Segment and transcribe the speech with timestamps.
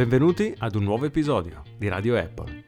[0.00, 2.64] Benvenuti ad un nuovo episodio di Radio Apple.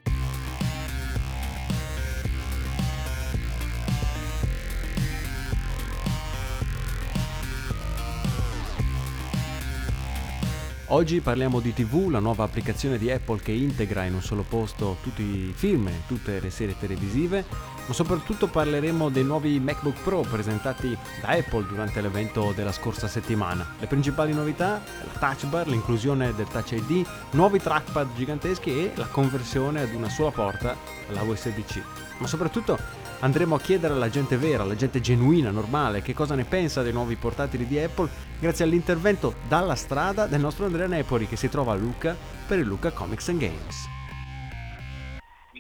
[10.89, 14.99] Oggi parliamo di TV, la nuova applicazione di Apple che integra in un solo posto
[15.01, 17.47] tutti i film e tutte le serie televisive,
[17.87, 23.75] ma soprattutto parleremo dei nuovi MacBook Pro presentati da Apple durante l'evento della scorsa settimana.
[23.79, 29.07] Le principali novità, la touch bar, l'inclusione del Touch ID, nuovi trackpad giganteschi e la
[29.07, 30.77] conversione ad una sola porta,
[31.09, 31.83] la USB-C.
[32.19, 32.79] Ma soprattutto
[33.21, 36.93] andremo a chiedere alla gente vera, alla gente genuina, normale, che cosa ne pensa dei
[36.93, 38.09] nuovi portatili di Apple
[38.39, 42.67] grazie all'intervento dalla strada del nostro Andrea Nepori che si trova a Lucca per il
[42.67, 43.92] Lucca Comics Games.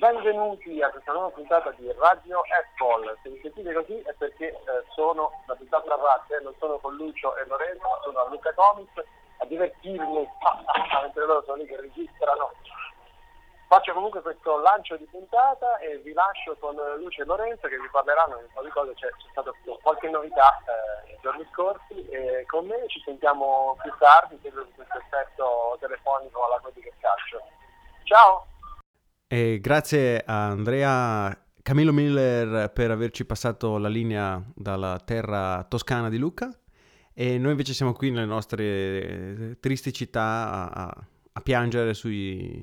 [0.03, 3.17] Benvenuti a questa nuova puntata di Radio Apple.
[3.23, 4.59] Se mi sentite così è perché eh,
[4.97, 9.01] sono da tutt'altra parte, non sono con Lucio e Lorenzo, sono a Luca Comics
[9.39, 10.27] a divertirmi,
[11.03, 12.51] mentre loro sono lì che registrano
[13.69, 17.89] Faccio comunque questo lancio di puntata e vi lascio con Luce e Lorenzo che vi
[17.89, 22.09] parleranno di un po' di cose, c'è, c'è stata qualche novità eh, nei giorni scorsi
[22.09, 27.41] e con me ci sentiamo più tardi per questo effetto telefonico alla che calcio.
[28.03, 28.52] Ciao!
[29.33, 36.19] E grazie a Andrea Camillo Miller per averci passato la linea dalla terra toscana di
[36.19, 36.55] Luca
[37.15, 42.63] e noi invece siamo qui nelle nostre tristi città a, a piangere sui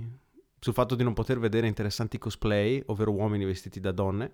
[0.60, 4.32] sul fatto di non poter vedere interessanti cosplay, ovvero uomini vestiti da donne,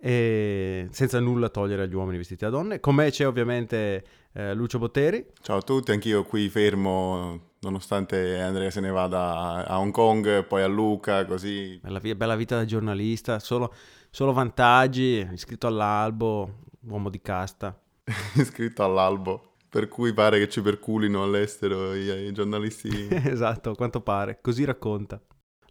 [0.00, 2.80] senza nulla togliere agli uomini vestiti da donne.
[2.80, 5.26] Con me c'è ovviamente eh, Lucio Botteri.
[5.42, 10.62] Ciao a tutti, anch'io qui fermo nonostante Andrea se ne vada a Hong Kong, poi
[10.62, 11.78] a Luca, così.
[11.82, 13.74] Bella, bella vita da giornalista, solo,
[14.10, 17.78] solo vantaggi, iscritto all'albo, uomo di casta.
[18.34, 19.54] iscritto all'albo.
[19.68, 23.08] Per cui pare che ci perculino all'estero i, i giornalisti.
[23.10, 25.20] esatto, quanto pare, così racconta.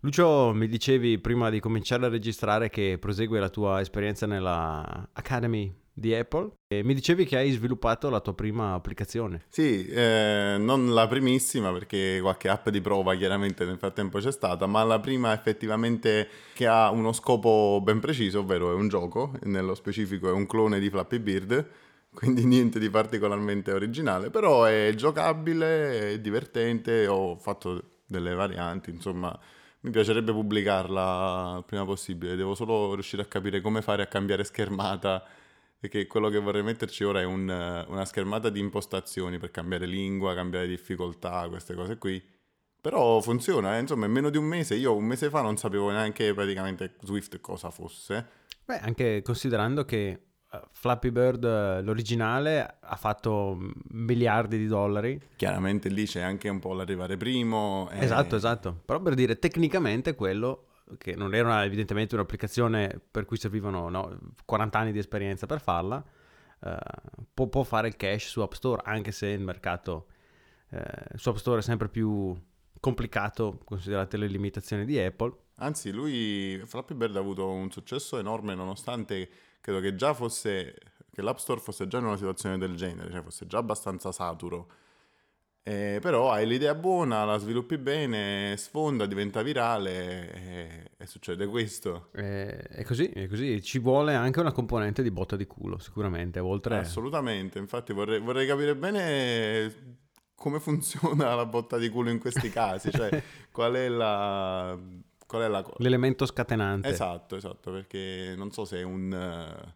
[0.01, 5.73] Lucio, mi dicevi prima di cominciare a registrare che prosegue la tua esperienza nella Academy
[5.97, 9.45] di Apple e mi dicevi che hai sviluppato la tua prima applicazione.
[9.47, 14.65] Sì, eh, non la primissima perché qualche app di prova chiaramente nel frattempo c'è stata,
[14.65, 19.73] ma la prima effettivamente che ha uno scopo ben preciso, ovvero è un gioco, nello
[19.73, 21.67] specifico è un clone di Flappy Bird
[22.13, 29.37] quindi niente di particolarmente originale, però è giocabile, è divertente, ho fatto delle varianti, insomma
[29.81, 34.43] mi piacerebbe pubblicarla il prima possibile, devo solo riuscire a capire come fare a cambiare
[34.43, 35.23] schermata,
[35.79, 40.33] perché quello che vorrei metterci ora è un, una schermata di impostazioni per cambiare lingua,
[40.33, 42.23] cambiare difficoltà, queste cose qui.
[42.81, 43.81] Però funziona, eh?
[43.81, 47.39] insomma, in meno di un mese, io un mese fa non sapevo neanche praticamente Swift
[47.41, 48.43] cosa fosse.
[48.63, 50.25] Beh, anche considerando che
[50.71, 53.57] Flappy Bird, l'originale, ha fatto
[53.89, 55.19] miliardi di dollari.
[55.35, 57.89] Chiaramente lì c'è anche un po' l'arrivare primo.
[57.91, 58.03] E...
[58.03, 58.81] Esatto, esatto.
[58.85, 60.67] Però per dire, tecnicamente quello,
[60.97, 66.03] che non era evidentemente un'applicazione per cui servivano no, 40 anni di esperienza per farla,
[66.61, 66.77] eh,
[67.33, 70.07] può, può, fare il cash su App Store, anche se il mercato
[70.69, 70.83] eh,
[71.15, 72.35] su App Store è sempre più
[72.79, 75.33] complicato, considerate le limitazioni di Apple.
[75.57, 79.29] Anzi, lui, Flappy Bird ha avuto un successo enorme nonostante
[79.65, 80.75] credo che già fosse,
[81.11, 84.67] che l'App Store fosse già in una situazione del genere, cioè fosse già abbastanza saturo.
[85.67, 92.09] Eh, però hai l'idea buona, la sviluppi bene, sfonda, diventa virale e, e succede questo.
[92.13, 93.63] Eh, è così, è così.
[93.63, 96.37] Ci vuole anche una componente di botta di culo, sicuramente.
[96.37, 96.77] Oltre...
[96.77, 100.03] Assolutamente, infatti vorrei, vorrei capire bene
[100.35, 104.77] come funziona la botta di culo in questi casi, cioè qual è la
[105.25, 105.77] qual è la cosa?
[105.79, 106.89] L'elemento scatenante.
[106.89, 109.11] Esatto, esatto, perché non so se è un...
[109.11, 109.73] Uh,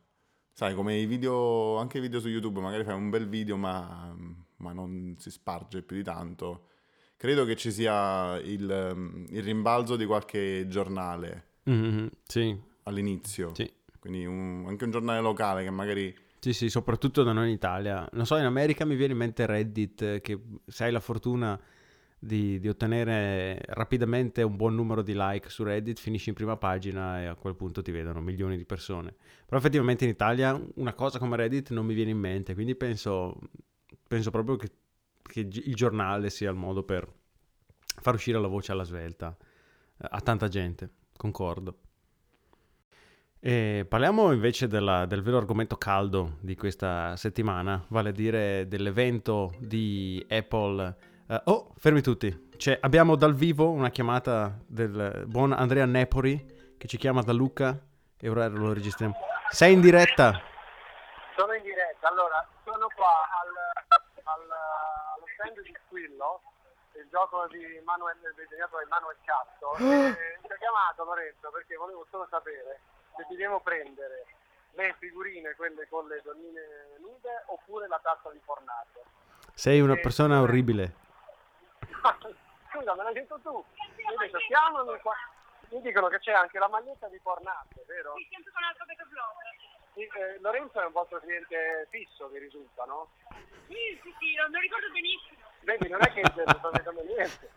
[0.54, 4.16] sai, come i video, anche i video su YouTube, magari fai un bel video ma,
[4.60, 6.68] ma non si sparge più di tanto.
[7.18, 11.48] Credo che ci sia il, um, il rimbalzo di qualche giornale.
[11.70, 12.58] Mm-hmm, sì.
[12.84, 13.54] All'inizio.
[13.54, 13.70] Sì.
[14.00, 16.16] Quindi un, anche un giornale locale che magari...
[16.40, 18.08] Sì, sì, soprattutto da noi in Italia.
[18.14, 21.60] Non so, in America mi viene in mente Reddit, che se hai la fortuna
[22.18, 27.22] di, di, ottenere rapidamente un buon numero di like su Reddit, finisci in prima pagina
[27.22, 29.16] e a quel punto ti vedono milioni di persone.
[29.46, 33.38] Però effettivamente in Italia una cosa come Reddit non mi viene in mente, quindi penso,
[34.10, 34.72] penso proprio che,
[35.22, 37.08] che il giornale sia il modo per
[38.02, 41.78] far uscire la voce alla svelta eh, a tanta gente, concordo.
[43.40, 49.54] E parliamo invece della, del vero argomento caldo di questa settimana, vale a dire dell'evento
[49.60, 52.50] di Apple Uh, oh, fermi tutti.
[52.58, 57.80] Cioè, abbiamo dal vivo una chiamata del buon Andrea Nepori che ci chiama da Luca
[58.20, 59.14] e ora lo registriamo.
[59.52, 60.42] Sei in diretta?
[61.38, 62.10] Sono in diretta.
[62.10, 63.12] Allora, sono qua
[63.44, 63.52] al,
[64.24, 64.52] al,
[65.16, 66.42] allo stand di Squillo
[66.94, 69.76] il gioco di Manuel, disegnato da Emanuel Cazzo.
[69.84, 72.80] e ti ho chiamato Lorenzo perché volevo solo sapere
[73.16, 74.26] se ti devo prendere
[74.72, 79.04] le figurine, quelle con le donnine nude, oppure la tazza di fornato.
[79.54, 80.40] Sei una Eh, persona eh.
[80.40, 80.94] orribile.
[82.72, 83.50] Scusa, me l'hai detto tu.
[83.50, 85.16] Io ho detto, chiamami qua.
[85.70, 88.14] Mi dicono che c'è anche la maglietta di Fornato, vero?
[88.16, 89.34] Sì, sempre con altro peso blog.
[89.94, 93.10] Sì, eh, Lorenzo è un vostro cliente fisso, mi risulta, no?
[93.68, 95.38] Sì, sì, sì, lo, lo ricordo benissimo.
[95.62, 97.50] Vedi, non è che non sto vedendo niente.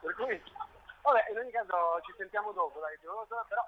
[0.00, 0.40] Per cui,
[1.02, 3.24] vabbè, in ogni caso ci sentiamo dopo, dai, però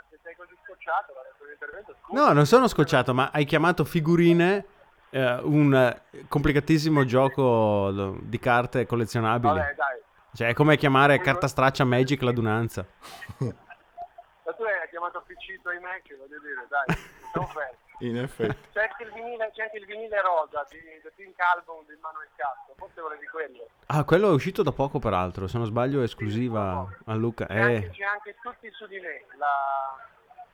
[0.09, 2.27] se sei così scocciato dal tuo intervento, scusa.
[2.27, 4.65] No, non sono scocciato, ma hai chiamato figurine
[5.11, 9.53] eh, un complicatissimo gioco di carte collezionabili.
[9.53, 10.01] Vabbè, dai.
[10.33, 12.87] Cioè, è come chiamare carta straccia Magic l'adunanza.
[13.43, 16.97] Ma tu hai chiamato PC i Mac, voglio dire, dai,
[17.35, 17.89] non fermo.
[18.03, 18.57] In effetti.
[18.73, 22.29] C'è anche il vinile, c'è anche il vinile rosa di The Pink Album di Manuel
[22.35, 23.69] Castro, forse volevi quello.
[23.87, 25.47] Ah, quello è uscito da poco, peraltro.
[25.47, 27.45] Se non sbaglio, è esclusiva a Luca.
[27.47, 29.47] C'è, anche, Eh, c'è anche tutti su di me, la,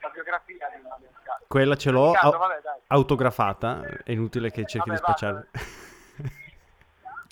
[0.00, 1.44] la biografia di Manuel Castro.
[1.46, 2.80] quella ce l'ho Riccardo, au- vabbè, dai.
[2.88, 3.80] autografata.
[4.02, 5.44] È inutile che cerchi Vabbè, di spacciarla.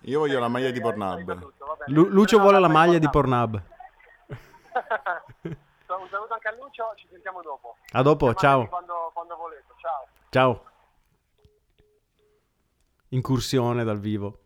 [0.02, 1.50] Io voglio la maglia di Pornhub.
[1.86, 3.60] Lu- Lucio vuole la maglia di Pornhub.
[5.94, 6.02] Pornhub.
[6.02, 7.76] Un saluto anche a Lucio, ci sentiamo dopo.
[7.92, 8.68] A dopo, Chiamatemi ciao.
[8.68, 10.06] Quando, quando volete, ciao.
[10.30, 10.64] Ciao.
[13.08, 14.40] Incursione dal vivo.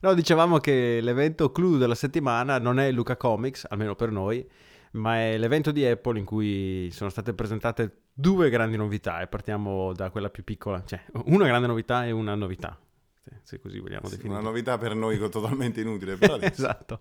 [0.00, 4.46] No, dicevamo che l'evento clou della settimana non è Luca Comics, almeno per noi,
[4.92, 9.92] ma è l'evento di Apple in cui sono state presentate due grandi novità e partiamo
[9.94, 12.78] da quella più piccola, cioè una grande novità e una novità,
[13.20, 14.40] se- se così vogliamo Sì, definire.
[14.40, 17.00] una novità per noi totalmente inutile, però adesso, esatto.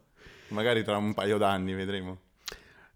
[0.50, 2.20] magari tra un paio d'anni vedremo.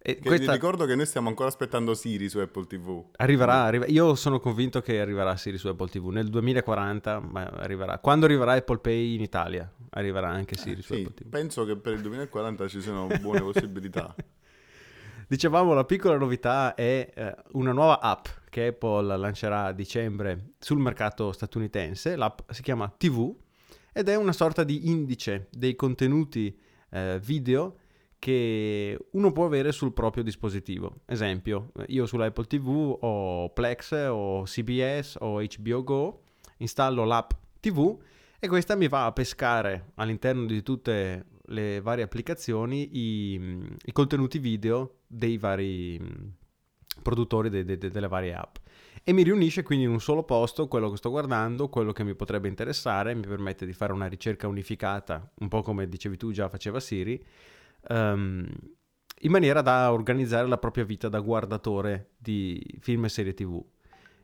[0.07, 3.05] E Che questa ricordo che noi stiamo ancora aspettando Siri su Apple TV.
[3.15, 7.97] arriverà, arriva- io sono convinto che arriverà Siri su Apple TV nel 2040, ma arriverà.
[7.97, 11.27] Quando arriverà Apple Pay in Italia, arriverà anche Siri su Sì, Apple TV.
[11.29, 14.13] penso che per il 2040 ci siano buone possibilità.
[15.27, 20.77] Dicevamo, la piccola novità è eh, una nuova app che Apple lancerà a dicembre sul
[20.77, 22.15] mercato statunitense.
[22.15, 23.35] L'app si chiama TV
[23.91, 26.55] ed è una sorta di indice dei contenuti
[26.91, 27.77] eh, video
[28.19, 31.01] che uno può avere sul proprio dispositivo.
[31.05, 36.21] Esempio, io sull'Apple TV ho Plex, ho CBS, ho HBO Go,
[36.57, 37.97] installo l'app TV
[38.39, 43.33] e questa mi va a pescare all'interno di tutte le varie applicazioni i,
[43.85, 45.99] i contenuti video dei vari
[47.01, 48.55] produttori de- de- de- delle varie app
[49.03, 52.15] e mi riunisce quindi in un solo posto quello che sto guardando, quello che mi
[52.15, 56.49] potrebbe interessare, mi permette di fare una ricerca unificata, un po' come dicevi tu già
[56.49, 57.23] faceva Siri,
[57.87, 58.47] ehm,
[59.21, 63.63] in maniera da organizzare la propria vita da guardatore di film e serie TV.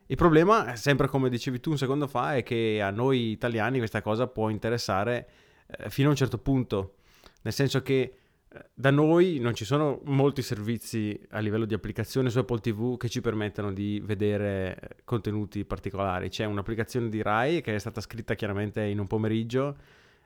[0.06, 4.02] Il problema, sempre come dicevi tu un secondo fa, è che a noi italiani questa
[4.02, 5.28] cosa può interessare
[5.66, 6.96] eh, fino a un certo punto,
[7.42, 8.14] nel senso che
[8.48, 12.96] eh, da noi non ci sono molti servizi a livello di applicazione su Apple TV
[12.98, 16.28] che ci permettano di vedere eh, contenuti particolari.
[16.28, 19.76] C'è un'applicazione di Rai che è stata scritta chiaramente in un pomeriggio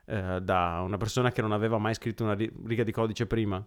[0.07, 3.63] eh, da una persona che non aveva mai scritto una ri- riga di codice prima.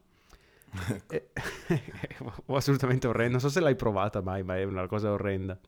[1.08, 1.28] E-
[2.46, 3.32] assolutamente orrendo.
[3.32, 5.58] Non so se l'hai provata mai, ma è una cosa orrenda.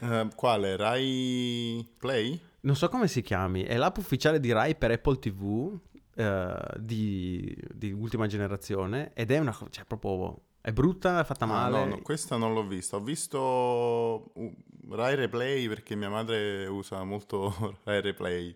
[0.00, 0.76] Eh, quale?
[0.76, 2.38] Rai Play?
[2.60, 5.78] Non so come si chiami, è l'app ufficiale di Rai per Apple TV
[6.14, 11.44] eh, di, di ultima generazione ed è una cosa, cioè proprio, è brutta, è fatta
[11.44, 11.78] Ah, male.
[11.78, 12.96] no, no, questa non l'ho vista.
[12.96, 14.54] Ho visto uh,
[14.90, 18.54] Rai Replay perché mia madre usa molto Rai Replay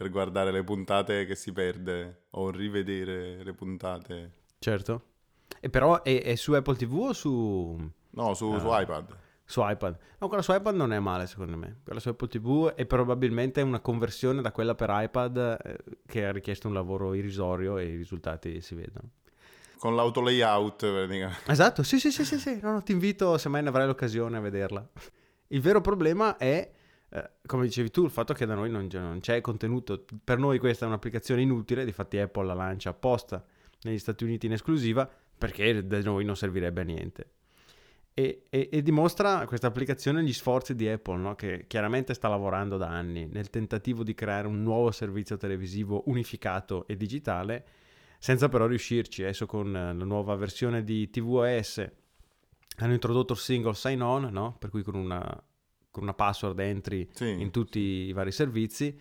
[0.00, 4.32] per guardare le puntate che si perde o rivedere le puntate.
[4.58, 5.02] Certo.
[5.60, 8.80] E però è, è su Apple TV o su, No, su, su Ah.
[8.80, 9.14] iPad.
[9.44, 9.98] su iPad?
[10.20, 11.80] No, quella su iPad non è male secondo me.
[11.84, 15.76] Quella su Apple TV è probabilmente una conversione da quella per iPad eh,
[16.06, 19.10] che ha richiesto un lavoro irrisorio e i risultati si vedono.
[19.76, 21.50] Con l'auto layout, praticamente.
[21.52, 22.58] Esatto, sì, sì, sì, sì, sì.
[22.62, 24.82] No, no, ti invito se mai ne avrai l'occasione a vederla.
[25.48, 26.70] Il vero problema è,
[27.12, 30.04] eh, come dicevi tu, il fatto che da noi non, non c'è contenuto.
[30.22, 33.44] Per noi questa è un'applicazione inutile, difatti Apple la lancia apposta
[33.82, 37.30] negli Stati Uniti in esclusiva, perché da noi non servirebbe a niente.
[38.14, 41.34] E, e- e dimostra questa applicazione gli sforzi di Apple, no?
[41.34, 46.86] che chiaramente sta lavorando da anni nel tentativo di creare un nuovo servizio televisivo unificato
[46.86, 47.64] e digitale,
[48.18, 49.22] senza però riuscirci.
[49.22, 51.90] Adesso con eh, la nuova versione di tvOS
[52.76, 54.56] hanno introdotto il single sign-on, no?
[54.58, 55.42] per cui con una,
[55.90, 57.28] con una password entri Sì.
[57.40, 58.96] in tutti i vari servizi,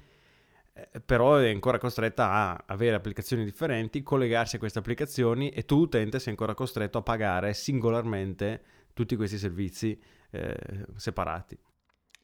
[0.74, 5.78] eh, però è ancora costretta a avere applicazioni differenti, collegarsi a queste applicazioni e tu
[5.80, 10.00] utente sei ancora costretto a pagare singolarmente tutti questi servizi
[10.32, 11.58] eh, separati.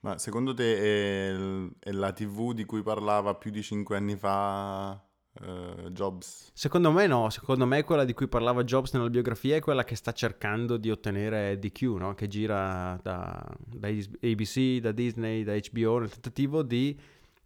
[0.02, 4.16] Ma secondo te è, il- è la TV di cui parlava più di cinque anni
[4.16, 5.04] fa
[5.42, 6.52] eh, Jobs.
[6.54, 9.96] Secondo me no, secondo me quella di cui parlava Jobs nella biografia è quella che
[9.96, 12.14] sta cercando di ottenere DQ, no?
[12.14, 16.98] che gira da, da ABC, da Disney, da HBO nel tentativo di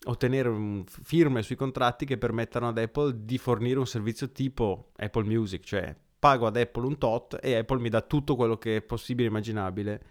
[0.05, 5.63] ottenere firme sui contratti che permettano ad Apple di fornire un servizio tipo Apple Music,
[5.63, 9.27] cioè pago ad Apple un tot e Apple mi dà tutto quello che è possibile
[9.27, 10.01] e immaginabile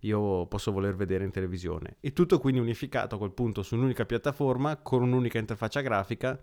[0.00, 1.96] io posso voler vedere in televisione.
[2.00, 6.38] E tutto quindi unificato a quel punto su un'unica piattaforma con un'unica interfaccia grafica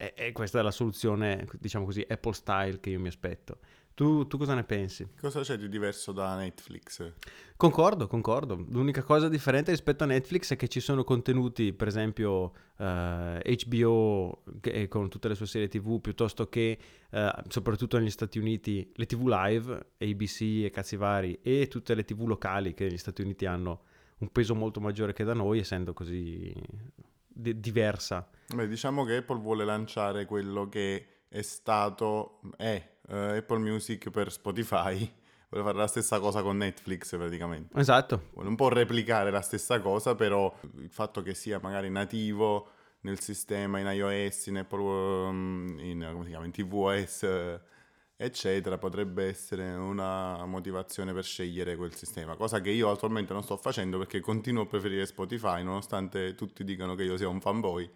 [0.00, 3.58] e, e questa è la soluzione, diciamo così, Apple style che io mi aspetto.
[3.92, 5.06] Tu, tu cosa ne pensi?
[5.20, 7.12] Cosa c'è di diverso da Netflix?
[7.54, 8.54] Concordo, concordo.
[8.70, 14.42] L'unica cosa differente rispetto a Netflix è che ci sono contenuti, per esempio eh, HBO
[14.62, 16.78] che- con tutte le sue serie TV, piuttosto che
[17.10, 22.04] eh, soprattutto negli Stati Uniti le TV live, ABC e cazzi vari, e tutte le
[22.04, 23.82] TV locali che negli Stati Uniti hanno
[24.20, 26.50] un peso molto maggiore che da noi, essendo così
[27.40, 28.28] di- diversa.
[28.54, 34.30] Beh, diciamo che Apple vuole lanciare quello che è stato, è eh, Apple Music per
[34.30, 35.10] Spotify.
[35.50, 37.76] Vuole fare la stessa cosa con Netflix praticamente.
[37.76, 42.68] Esatto, Vuole un po' replicare la stessa cosa, però il fatto che sia magari nativo
[43.00, 47.60] nel sistema, in iOS, in Apple, um, in, come si chiama, in tvOS, eh,
[48.22, 52.36] eccetera, potrebbe essere una motivazione per scegliere quel sistema.
[52.36, 56.94] Cosa che io attualmente non sto facendo perché continuo a preferire Spotify, nonostante tutti dicano
[56.94, 57.90] che io sia un fanboy.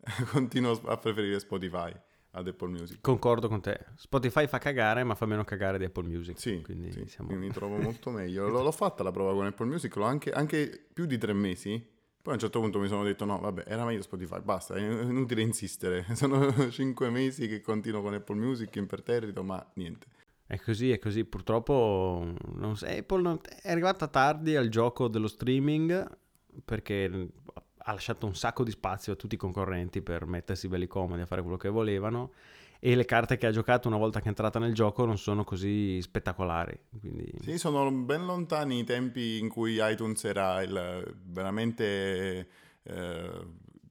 [0.30, 1.92] continuo a preferire Spotify
[2.32, 3.00] ad Apple Music.
[3.00, 3.86] concordo con te.
[3.96, 6.38] Spotify fa cagare, ma fa meno cagare di Apple Music.
[6.38, 7.34] Sì, quindi sì, siamo...
[7.34, 8.48] mi trovo molto meglio.
[8.48, 11.96] L'ho, l'ho fatta la prova con Apple Music, l'ho anche, anche più di tre mesi.
[12.20, 14.80] Poi a un certo punto mi sono detto no, vabbè, era meglio Spotify, basta, è
[14.80, 16.04] inutile insistere.
[16.14, 20.06] Sono cinque mesi che continuo con Apple Music imperterrito, ma niente.
[20.46, 21.24] È così, è così.
[21.24, 22.34] Purtroppo
[22.74, 26.16] so, Apple non- è arrivata tardi al gioco dello streaming
[26.64, 27.28] perché
[27.76, 31.26] ha lasciato un sacco di spazio a tutti i concorrenti per mettersi belli comodi a
[31.26, 32.32] fare quello che volevano
[32.80, 35.44] e le carte che ha giocato una volta che è entrata nel gioco non sono
[35.44, 36.78] così spettacolari.
[37.00, 42.48] Quindi Sì, sono ben lontani i tempi in cui iTunes era il- veramente
[42.84, 43.46] eh,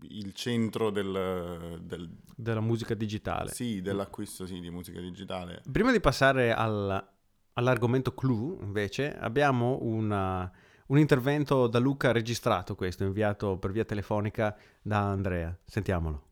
[0.10, 3.52] il centro del, del- della musica digitale.
[3.52, 5.62] sì, dell'acquisto sì, di musica digitale.
[5.72, 7.06] Prima di passare al-
[7.54, 10.50] all'argomento clou, invece, abbiamo una-
[10.88, 15.56] un intervento da Luca registrato questo, inviato per via telefonica da Andrea.
[15.66, 16.26] Sentiamolo.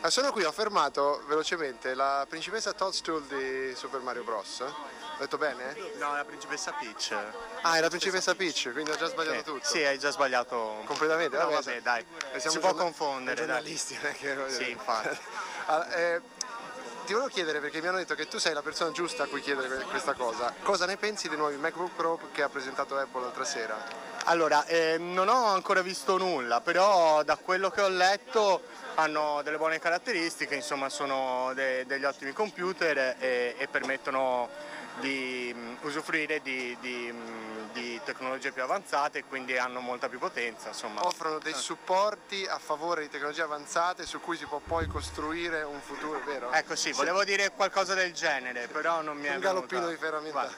[0.00, 4.60] Ah, sono qui, ho fermato velocemente la principessa Toadstool di Super Mario Bros.
[4.60, 4.74] Ho
[5.18, 5.74] detto bene?
[5.96, 7.12] No, è la principessa Peach.
[7.62, 9.66] Ah, è la principessa Peach, quindi ho già sbagliato Eh, tutto.
[9.66, 12.00] Sì, hai già sbagliato Completamente, No, vabbè, vabbè, dai.
[12.32, 15.18] eh, Si siamo può giorna- confondere, giornalisti, non è che voglio Sì, infatti.
[15.66, 16.20] Allora, eh,
[17.04, 19.40] ti volevo chiedere perché mi hanno detto che tu sei la persona giusta a cui
[19.40, 20.54] chiedere que- questa cosa.
[20.62, 24.06] Cosa ne pensi dei nuovi MacBook Pro che ha presentato Apple l'altra sera?
[24.30, 28.60] Allora, eh, non ho ancora visto nulla, però da quello che ho letto
[28.96, 34.50] hanno delle buone caratteristiche, insomma sono de- degli ottimi computer e, e permettono
[35.00, 40.68] di mm, usufruire di, di, mm, di tecnologie più avanzate, quindi hanno molta più potenza,
[40.68, 41.04] insomma.
[41.04, 45.80] Offrono dei supporti a favore di tecnologie avanzate su cui si può poi costruire un
[45.80, 46.52] futuro, vero?
[46.52, 50.04] Ecco sì, volevo dire qualcosa del genere, però non mi è un galoppino venuta- di
[50.04, 50.50] ferramenta.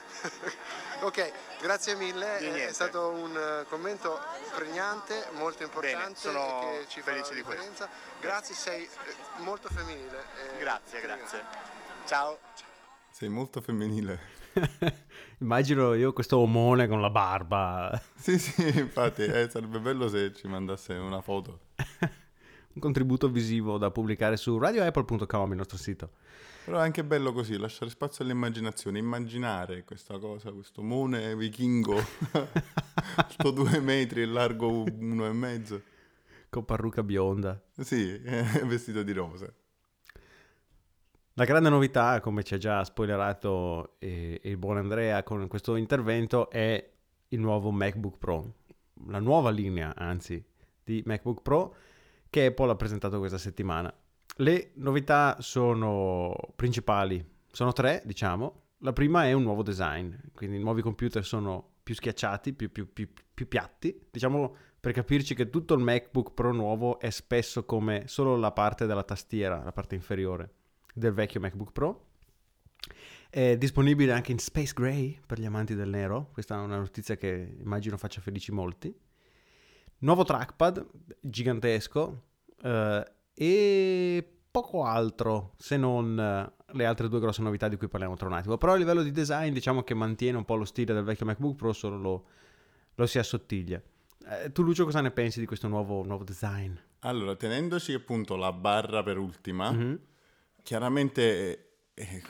[1.05, 4.19] ok, grazie mille, Di è- stato un eh, commento
[4.55, 7.87] pregnante, molto importante sono e che ci felice di questo.
[8.19, 10.25] Grazie, sei eh, molto femminile.
[10.55, 11.43] e Grazie, grazie.
[12.05, 12.39] Ciao.
[13.11, 14.39] Sei molto femminile.
[15.41, 20.47] Immagino io questo omone con la barba, Sì, sì, infatti, eh, sarebbe bello se ci
[20.47, 21.61] mandasse una foto.
[22.73, 26.11] un contributo visivo da pubblicare su radioapple.com, il nostro sito.
[26.63, 31.95] Però è anche bello così, lasciare spazio all'immaginazione, immaginare questa cosa, questo mone vichingo,
[33.15, 35.81] alto due metri e largo uno e mezzo.
[36.49, 37.59] Con parrucca bionda.
[37.79, 39.51] Sì, eh, vestito di rosa.
[41.41, 46.51] La grande novità, come ci ha già spoilerato eh, il buon Andrea con questo intervento,
[46.51, 46.87] è
[47.29, 48.53] il nuovo MacBook Pro.
[49.07, 50.45] La nuova linea, anzi,
[50.83, 51.75] di MacBook Pro
[52.29, 53.91] che Apple ha presentato questa settimana.
[54.35, 58.65] Le novità sono principali, sono tre, diciamo.
[58.81, 62.93] La prima è un nuovo design, quindi i nuovi computer sono più schiacciati, più, più-
[62.93, 63.99] più- più piatti.
[64.11, 68.85] Diciamo per capirci che tutto il MacBook Pro nuovo è spesso come solo la parte
[68.85, 70.57] della tastiera, la parte inferiore
[70.93, 72.05] del vecchio MacBook Pro.
[73.29, 76.29] È disponibile anche in Space Gray per gli amanti del nero.
[76.33, 78.93] Questa è una notizia che immagino faccia felici molti.
[79.99, 80.85] Nuovo trackpad
[81.19, 82.23] gigantesco
[82.61, 88.15] eh, e poco altro se non eh, le altre due grosse novità di cui parliamo
[88.15, 88.57] tra un attimo.
[88.57, 91.55] Però a livello di design diciamo che mantiene un po' lo stile del vecchio MacBook
[91.55, 92.25] Pro, solo lo,
[92.95, 93.81] lo si assottiglia.
[94.27, 96.73] Eh, tu Lucio cosa ne pensi di questo nuovo, nuovo design?
[96.99, 99.99] Allora, tenendoci appunto la barra per ultima, Mhm.
[100.63, 102.23] Chiaramente eh,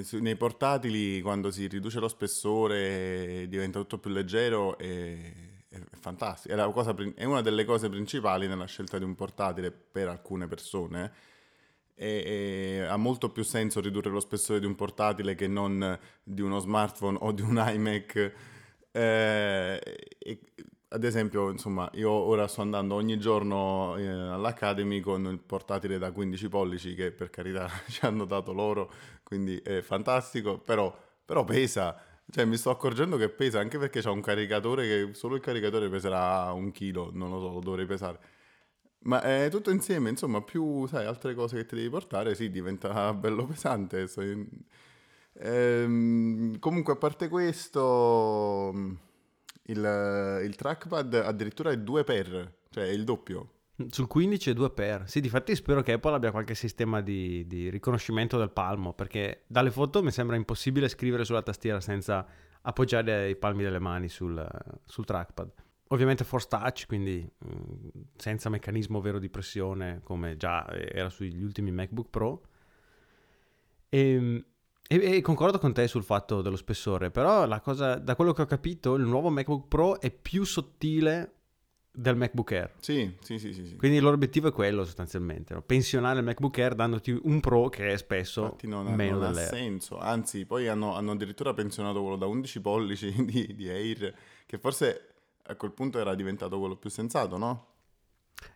[0.00, 5.18] eh, nei portatili quando si riduce lo spessore e diventa tutto più leggero è,
[5.68, 6.54] è fantastico.
[6.54, 11.12] È, cosa è una delle cose principali nella scelta di un portatile per alcune persone.
[11.94, 16.42] E, e ha molto più senso ridurre lo spessore di un portatile che non di
[16.42, 18.32] uno smartphone o di un iMac.
[18.92, 19.80] Eh,
[20.18, 20.40] e-
[20.90, 26.12] ad esempio, insomma, io ora sto andando ogni giorno eh, all'Academy con il portatile da
[26.12, 28.90] 15 pollici che per carità ci hanno dato loro,
[29.22, 32.00] quindi è fantastico, però, però pesa.
[32.30, 35.88] Cioè, mi sto accorgendo che pesa anche perché c'è un caricatore che solo il caricatore
[35.88, 38.18] peserà un chilo, non lo so, lo dovrei pesare.
[39.00, 43.12] Ma è tutto insieme, insomma, più sai, altre cose che ti devi portare, sì, diventa
[43.14, 44.06] bello pesante.
[44.18, 44.48] in-
[45.40, 48.72] Ehm, comunque, a parte questo,
[49.68, 53.52] il, il trackpad addirittura è 2 per, cioè è il doppio.
[53.90, 55.08] Sul 15 e 2 per.
[55.08, 59.70] Sì, difatti spero che Apple abbia qualche sistema di, di riconoscimento del palmo, perché dalle
[59.70, 62.26] foto mi sembra impossibile scrivere sulla tastiera senza
[62.62, 64.44] appoggiare i palmi delle mani sul,
[64.84, 65.52] sul trackpad.
[65.90, 71.70] Ovviamente force touch, quindi mm, senza meccanismo vero di pressione come già era sugli ultimi
[71.70, 72.42] MacBook Pro.
[73.88, 74.44] E,
[74.88, 78.42] e- e concordo con te sul fatto dello spessore, però la cosa, da quello che
[78.42, 81.34] ho capito, il nuovo MacBook Pro è più sottile
[81.90, 82.72] del MacBook Air.
[82.78, 83.66] Sì, sì, sì, sì.
[83.66, 83.76] sì.
[83.76, 85.62] Quindi il loro obiettivo è quello sostanzialmente, no?
[85.62, 89.30] pensionare il MacBook Air dandoti un Pro che è spesso Infatti non, ha- meno non
[89.30, 94.14] ha senso, anzi poi hanno, hanno addirittura pensionato quello da 11 pollici di, di Air,
[94.46, 95.08] che forse
[95.42, 97.66] a quel punto era diventato quello più sensato, no?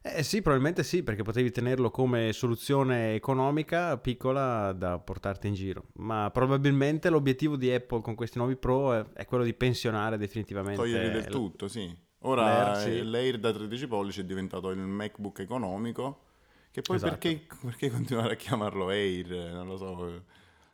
[0.04, 5.86] Eh sì, probabilmente sì, perché potevi tenerlo come soluzione economica piccola da portarti in giro,
[5.94, 10.80] ma probabilmente l'obiettivo di Apple con questi nuovi Pro è, è quello di pensionare definitivamente
[10.80, 11.94] Toglierli del tutto, sì.
[12.24, 12.98] Ora L'Air, sì.
[12.98, 16.22] eh, l'Air da 13 pollici è diventato il MacBook economico,
[16.70, 17.12] che poi Esatto.
[17.12, 19.52] perché, perché continuare a chiamarlo Air?
[19.52, 20.22] Non lo so.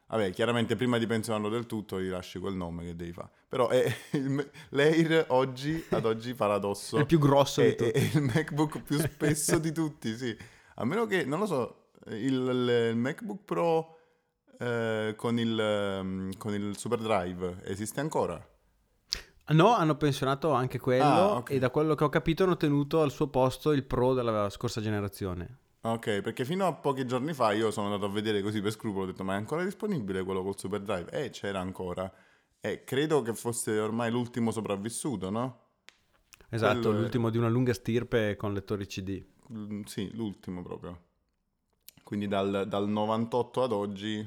[0.08, 3.28] Vabbè, chiaramente prima di pensionarlo del tutto gli lasci quel nome che devi fare.
[3.48, 7.90] Però è il- l'Air oggi, ad oggi, paradosso, È il più grosso di è, tutti.
[7.90, 10.36] è il MacBook più spesso di tutti, sì.
[10.76, 13.98] A meno che, non lo so, il, il MacBook Pro
[14.58, 18.42] eh, con, il, ehm, con il SuperDrive esiste ancora?
[19.50, 21.50] No, hanno pensionato anche quello Ah, ok.
[21.50, 24.80] e da quello che ho capito hanno tenuto al suo posto il Pro della scorsa
[24.82, 25.58] generazione.
[25.92, 29.04] Ok, perché fino a pochi giorni fa io sono andato a vedere così per scrupolo,
[29.04, 31.10] ho detto ma è ancora disponibile quello col SuperDrive?
[31.10, 32.12] Eh, c'era ancora.
[32.60, 35.60] E credo che fosse ormai l'ultimo sopravvissuto, no?
[36.50, 39.24] Esatto, Quello è- l'ultimo di una lunga stirpe con lettori CD.
[39.52, 41.02] Mm, Sì, l'ultimo proprio.
[42.02, 44.26] Quindi dal, dal 98 ad oggi,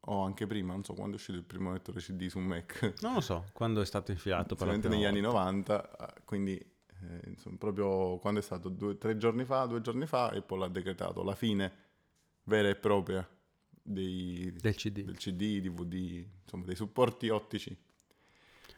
[0.00, 2.94] o anche prima, non so quando è uscito il primo lettore CD su Mac.
[3.02, 5.38] Non lo so, quando è stato infilato Sicuramente negli anni volta.
[5.38, 10.06] 90, eh, quindi eh, insomma, proprio quando è stato due, tre giorni fa, due giorni
[10.06, 11.72] fa, Apple ha decretato la fine
[12.44, 13.26] vera e propria
[13.82, 15.02] dei, del CD.
[15.02, 17.76] del CD, DVD, insomma dei supporti ottici.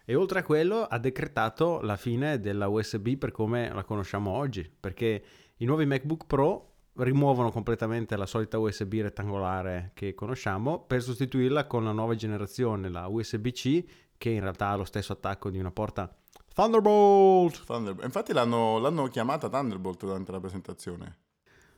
[0.04, 4.68] E oltre a quello ha decretato la fine della USB per come la conosciamo oggi,
[4.68, 5.24] perché
[5.56, 11.84] i nuovi MacBook Pro rimuovono completamente la solita USB rettangolare che conosciamo per sostituirla con
[11.84, 13.84] la nuova generazione, la USB-C,
[14.18, 16.14] che in realtà ha lo stesso attacco di una porta
[16.60, 17.64] Thunderbolt.
[17.64, 18.04] Thunderbolt.
[18.04, 21.18] Infatti l'hanno, l'hanno chiamata Thunderbolt durante la presentazione.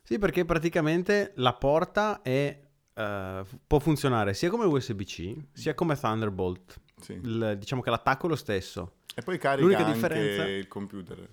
[0.03, 2.61] Sì, perché praticamente la porta è,
[2.95, 6.81] eh, può funzionare sia come USB-C sia come Thunderbolt.
[7.01, 7.12] Sì.
[7.12, 8.95] Il- diciamo che l'attacco è lo stesso.
[9.14, 11.29] E poi carica L'unica anche differenza- il computer.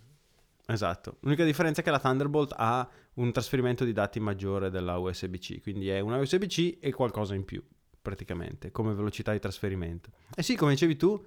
[0.67, 1.17] Esatto.
[1.21, 5.89] L'unica differenza è che la Thunderbolt ha un trasferimento di dati maggiore della USB-C, quindi
[5.89, 7.63] è una USB-C e qualcosa in più,
[7.99, 10.11] praticamente, come velocità di trasferimento.
[10.35, 11.25] E sì, come dicevi tu,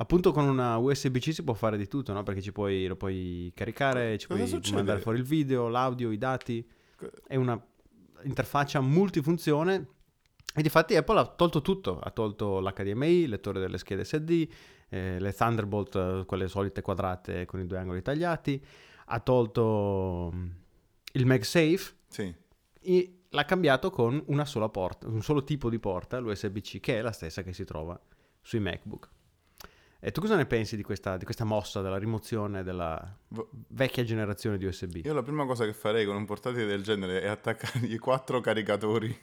[0.00, 2.22] appunto con una USB-C si può fare di tutto, no?
[2.22, 4.76] Perché ci puoi, lo puoi caricare, ci Cosa puoi succede?
[4.76, 6.66] mandare fuori il video, l'audio, i dati.
[7.26, 7.62] È una
[8.22, 9.86] interfaccia multifunzione
[10.54, 14.48] e difatti Apple ha tolto tutto, ha tolto l'HDMI, il lettore delle schede SD,
[14.88, 18.62] eh, le Thunderbolt, eh, quelle solite quadrate con i due angoli tagliati,
[19.06, 20.46] ha tolto mm,
[21.12, 22.34] il MagSafe Sì.
[22.80, 27.02] e l'ha cambiato con una sola porta, un solo tipo di porta, l'USB-C, che è
[27.02, 27.98] la stessa che si trova
[28.42, 29.08] sui MacBook.
[30.02, 33.18] E tu cosa ne pensi di questa, di questa mossa della rimozione della
[33.68, 34.96] vecchia generazione di USB?
[35.04, 39.10] Io la prima cosa che farei con un portatile del genere è attaccargli quattro caricatori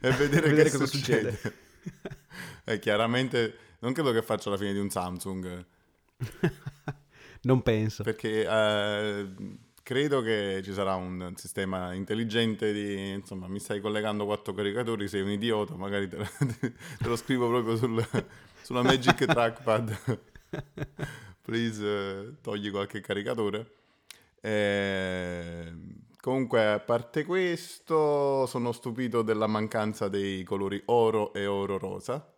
[0.00, 1.32] e vedere, Vedere che cosa succede.
[1.32, 1.54] succede.
[2.64, 5.64] e chiaramente non credo che faccia la fine di un Samsung,
[7.42, 8.02] non penso.
[8.02, 9.28] perché eh,
[9.90, 15.22] credo che ci sarà un sistema intelligente di, insomma, mi stai collegando quattro caricatori, sei
[15.22, 16.16] un idiota, magari te,
[16.96, 18.06] te lo scrivo proprio sul-
[18.62, 20.20] sulla Magic Trackpad.
[21.42, 23.74] Please eh, togli qualche caricatore.
[24.40, 25.74] Eh,
[26.20, 32.32] Comunque, a parte questo, sono stupito della mancanza dei colori oro e oro rosa.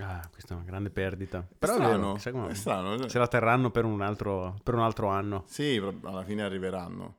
[0.00, 1.46] Ah, questa è una grande perdita.
[1.58, 2.98] Però è strano, vero, chissà come- è strano.
[2.98, 3.08] cioè.
[3.08, 5.44] Se la terranno per un altro, per un altro anno.
[5.46, 7.16] Sì, alla fine arriveranno.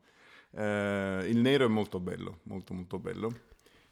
[0.52, 3.30] Eh, il nero è molto bello, molto molto bello.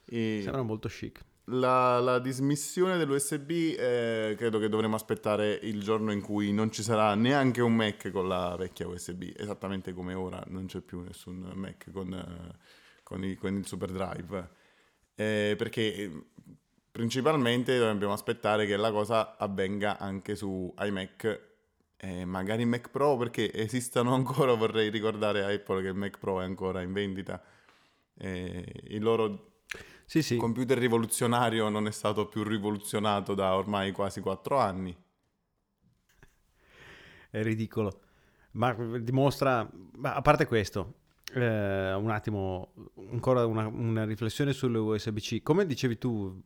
[0.06, 1.24] E Sembrano molto chic.
[1.46, 6.82] la, la dismissione dell'USB eh, credo che dovremo aspettare il giorno in cui non ci
[6.82, 11.52] sarà neanche un Mac con la vecchia USB, esattamente come ora non c'è più nessun
[11.54, 12.58] Mac con, eh,
[13.04, 14.50] con i- con il Super Drive.
[15.16, 16.24] Eh, perché eh,
[16.92, 21.48] principalmente dobbiamo aspettare che la cosa avvenga anche su iMac
[21.98, 26.40] e magari Mac Pro perché esistano ancora, vorrei ricordare a Apple che il Mac Pro
[26.42, 27.42] è ancora in vendita.
[28.18, 29.62] Eh, il loro
[30.06, 30.38] Sì, sì.
[30.38, 34.96] computer rivoluzionario non è stato più rivoluzionato da ormai quasi quattro anni.
[37.30, 38.02] È ridicolo.
[38.52, 40.96] Ma dimostra, ma a parte questo,
[41.34, 42.74] eh, un attimo,
[43.12, 45.44] ancora una, una riflessione sulle USB-C.
[45.44, 46.42] Come dicevi tu,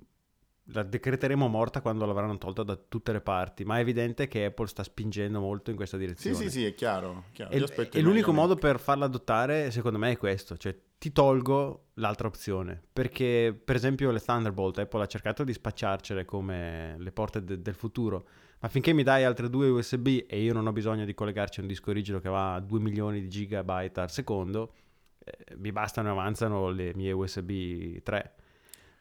[0.68, 4.68] la decreteremo morta quando l'avranno tolta da tutte le parti, ma è evidente che Apple
[4.68, 6.36] sta spingendo molto in questa Sì, direzione.
[6.38, 7.26] sì, sì, è chiaro.
[7.34, 7.52] chiaro.
[7.52, 12.28] E, e l'unico modo per farla adottare, secondo me, è questo: cioè ti tolgo l'altra
[12.28, 12.82] opzione.
[12.94, 17.76] Perché, per esempio, le Thunderbolt Apple ha cercato di spacciarcele come le porte de- del
[17.76, 18.26] futuro.
[18.60, 21.64] Ma finché mi dai altre due USB e io non ho bisogno di collegarci a
[21.64, 24.74] un disco rigido che va a 2 milioni di gigabyte al secondo,
[25.20, 28.34] eh, mi bastano e avanzano le mie USB 3.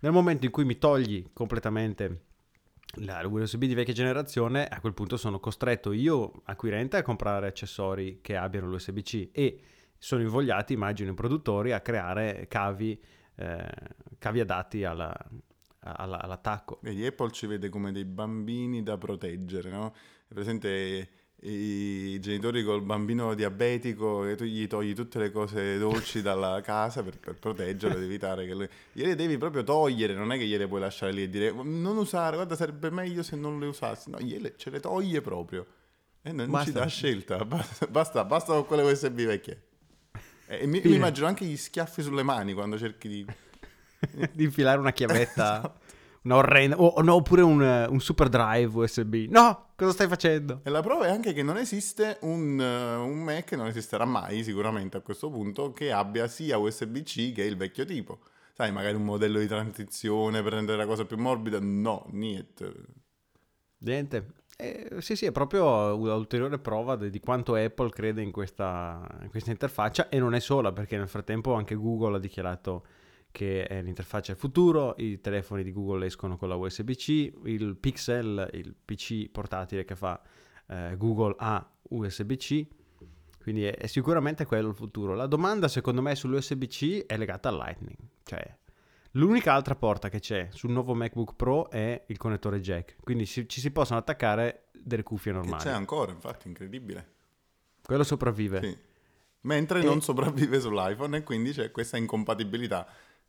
[0.03, 2.25] Nel momento in cui mi togli completamente
[2.97, 8.19] la USB di vecchia generazione, a quel punto sono costretto io, acquirente, a comprare accessori
[8.21, 9.61] che abbiano l'USB-C e
[9.97, 13.01] sono invogliati, immagino, i produttori a creare cavi,
[13.37, 13.71] eh,
[14.19, 15.17] cavi adatti alla-
[15.79, 16.81] alla- all'attacco.
[16.83, 19.95] Vedi, Apple ci vede come dei bambini da proteggere, no?
[20.27, 21.09] È presente
[21.45, 27.03] i genitori col bambino diabetico e tu gli togli tutte le cose dolci dalla casa
[27.03, 28.69] per, per proteggerlo ed evitare che lui...
[28.93, 32.37] Gliele devi proprio togliere, non è che gliele puoi lasciare lì e dire non usare,
[32.37, 34.11] guarda sarebbe meglio se non le usassi.
[34.11, 35.67] No, gliele, ce le toglie proprio.
[36.23, 36.71] E non ci Basta.
[36.71, 39.63] dà scelta, basta, basta, basta con quelle USB vecchie.
[40.47, 43.27] E mi, mi immagino anche gli schiaffi sulle mani quando cerchi di...
[44.33, 45.81] di infilare una chiavetta, Esatto.
[46.31, 49.27] Orrenda, o o no, oppure un, un super drive USB.
[49.29, 50.61] No, cosa stai facendo?
[50.63, 54.45] E la prova è anche che non esiste un, eh, un Mac, non esisterà mai
[54.45, 58.21] sicuramente a questo punto, che abbia sia USB-C che il vecchio tipo.
[58.55, 61.59] Sai, magari un modello di transizione per rendere la cosa più morbida?
[61.61, 62.73] No, niente.
[63.79, 64.35] Niente.
[64.57, 69.31] Eh, sì, sì, è proprio un'ulteriore prova di, di quanto Apple crede in questa, in
[69.31, 72.85] questa interfaccia e non è sola, perché nel frattempo anche Google ha dichiarato
[73.33, 78.49] che è l'interfaccia del futuro, i telefoni di Google escono con la USB-C, il Pixel,
[78.53, 80.21] il PC portatile che fa
[80.69, 82.67] eh, Google ha USB-C,
[83.43, 85.15] quindi è, è sicuramente quello il futuro.
[85.15, 88.57] La domanda secondo me sull'USB-C è legata al Lightning, cioè
[89.17, 93.47] L'unica altra porta che c'è sul nuovo MacBook Pro è il connettore jack, quindi si-
[93.47, 95.63] ci si possono attaccare delle cuffie Che normali.
[95.63, 97.13] c'è ancora, infatti, incredibile.
[97.85, 98.61] Quello sopravvive.
[98.63, 98.79] Sì.
[99.43, 102.87] Mentre E- non sopravvive sull'iPhone e quindi c'è questa incompatibilità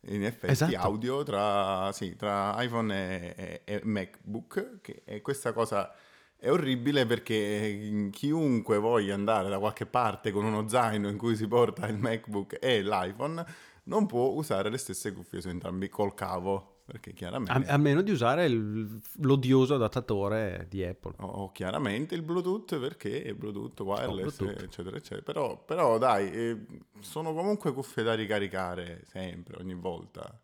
[0.08, 0.76] in effetti Esatto.
[0.78, 2.94] audio tra, sì, tra iPhone
[3.36, 5.94] e, e- e MacBook che, e questa cosa
[6.38, 11.48] è orribile perché chiunque voglia andare da qualche parte con uno zaino in cui si
[11.48, 13.46] porta il MacBook e l'iPhone
[13.84, 18.02] non può usare le stesse cuffie su entrambi col cavo perché A, chiaramente a meno
[18.02, 21.14] di usare il- l'odioso adattatore di Apple.
[21.18, 24.62] o chiaramente il Bluetooth perché Bluetooth wireless, Bluetooth.
[24.64, 25.22] eccetera, eccetera.
[25.24, 26.58] Però, però dai, eh,
[27.00, 30.40] sono comunque cuffie da ricaricare sempre, ogni volta.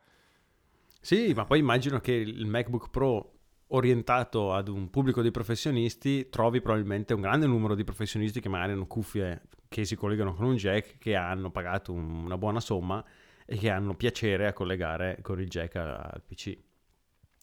[1.01, 3.33] Sì, ma poi immagino che il MacBook Pro
[3.71, 8.71] orientato ad un pubblico di professionisti trovi probabilmente un grande numero di professionisti che magari
[8.71, 13.03] hanno cuffie che si collegano con un jack, che hanno pagato un- una buona somma
[13.51, 16.55] e che hanno piacere a collegare con il jack al PC.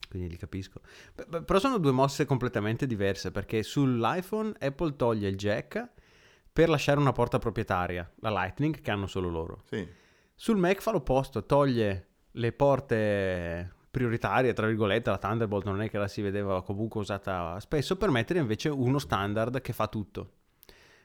[0.09, 0.79] Quindi li capisco.
[1.13, 5.85] Però sono due mosse completamente diverse perché sull'iPhone Apple toglie il jack
[6.53, 9.63] per lasciare una porta proprietaria, la Lightning, che hanno solo loro.
[9.65, 9.85] Sì,
[10.33, 15.97] Sul Mac fa l'opposto, toglie le porte prioritarie, tra virgolette, la Thunderbolt non è che
[15.97, 20.35] la si vedeva comunque usata spesso, per mettere invece uno standard che fa tutto.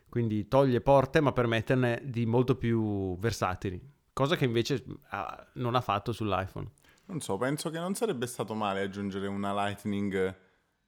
[0.09, 5.75] Quindi toglie porte ma per metterne di molto più versatili, cosa che invece ah, non
[5.75, 6.71] ha fatto sull'iPhone.
[7.07, 10.37] non so, penso che non sarebbe stato male aggiungere una Lightning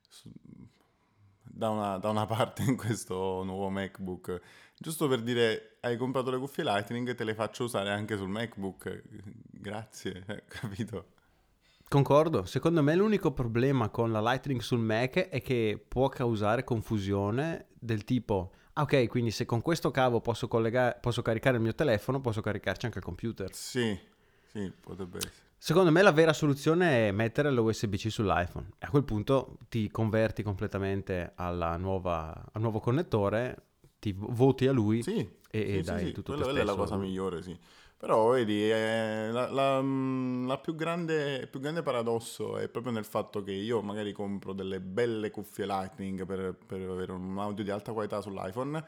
[0.09, 0.31] su-
[1.55, 4.41] da una, da una parte in questo nuovo MacBook.
[4.77, 9.03] Giusto per dire, hai comprato le cuffie Lightning, te le faccio usare anche sul MacBook.
[9.51, 11.13] Grazie, eh, capito?
[11.89, 17.69] Concordo, secondo me l'unico problema con la Lightning sul Mac è che può causare confusione
[17.79, 21.75] del tipo Ah, ok, quindi se con questo cavo posso, collega- posso caricare il mio
[21.75, 23.53] telefono, posso caricarci anche il computer.
[23.55, 23.97] Sì,
[24.51, 25.43] sì, potrebbe essere.
[25.57, 28.73] Secondo me la vera soluzione è mettere l'USB-C sull'iPhone.
[28.79, 33.57] E a quel punto ti converti completamente alla nuova- al nuovo connettore,
[33.99, 35.19] ti vo- voti a lui Sì,
[35.51, 37.57] e, e sì, sì, dai sì, tutto quella, te quella è la cosa migliore, sì.
[38.05, 42.93] Però vedi, eh, la, la- mm, la più grande, il più grande paradosso è proprio
[42.93, 47.64] nel fatto che io magari compro delle belle cuffie Lightning per, per avere un audio
[47.64, 48.85] di alta qualità sull'iPhone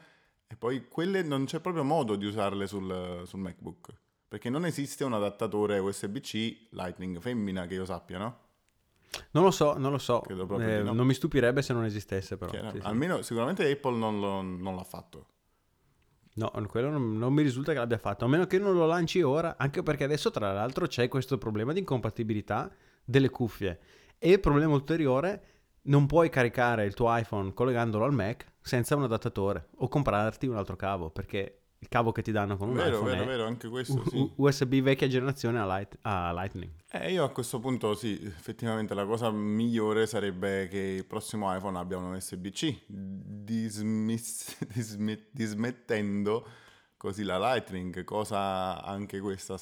[0.46, 3.88] e poi quelle non c'è proprio modo di usarle sul, sul MacBook.
[4.29, 8.38] Perché non esiste un adattatore USB-C Lightning femmina che io sappia, no?
[9.31, 10.20] Non lo so, non lo so.
[10.61, 10.92] Eh, no.
[10.92, 12.52] Non mi stupirebbe se non esistesse però.
[12.52, 12.87] Era- Sì, sì.
[12.87, 15.29] Almeno sicuramente Apple non, lo- non l'ha fatto.
[16.37, 19.22] No, quello non, non mi risulta che l'abbia fatto, a meno che non lo lanci
[19.22, 22.70] ora, anche perché adesso tra l'altro c'è questo problema di incompatibilità
[23.05, 23.79] delle cuffie.
[24.18, 25.42] E il problema ulteriore,
[25.83, 30.57] non puoi caricare il tuo iPhone collegandolo al Mac senza un adattatore o comprarti un
[30.57, 33.68] altro cavo, perché il cavo che ti danno con un Vero, iPhone vero, vero, anche
[33.68, 34.33] questo sì.
[34.37, 36.72] USB vecchia generazione a, light- a Lightning.
[36.90, 41.79] Eh, io a questo punto sì, effettivamente la cosa migliore sarebbe che il prossimo iPhone
[41.79, 46.46] abbia un USB-C, dismiss- disme- dismettendo
[46.96, 49.57] così la Lightning, cosa anche questa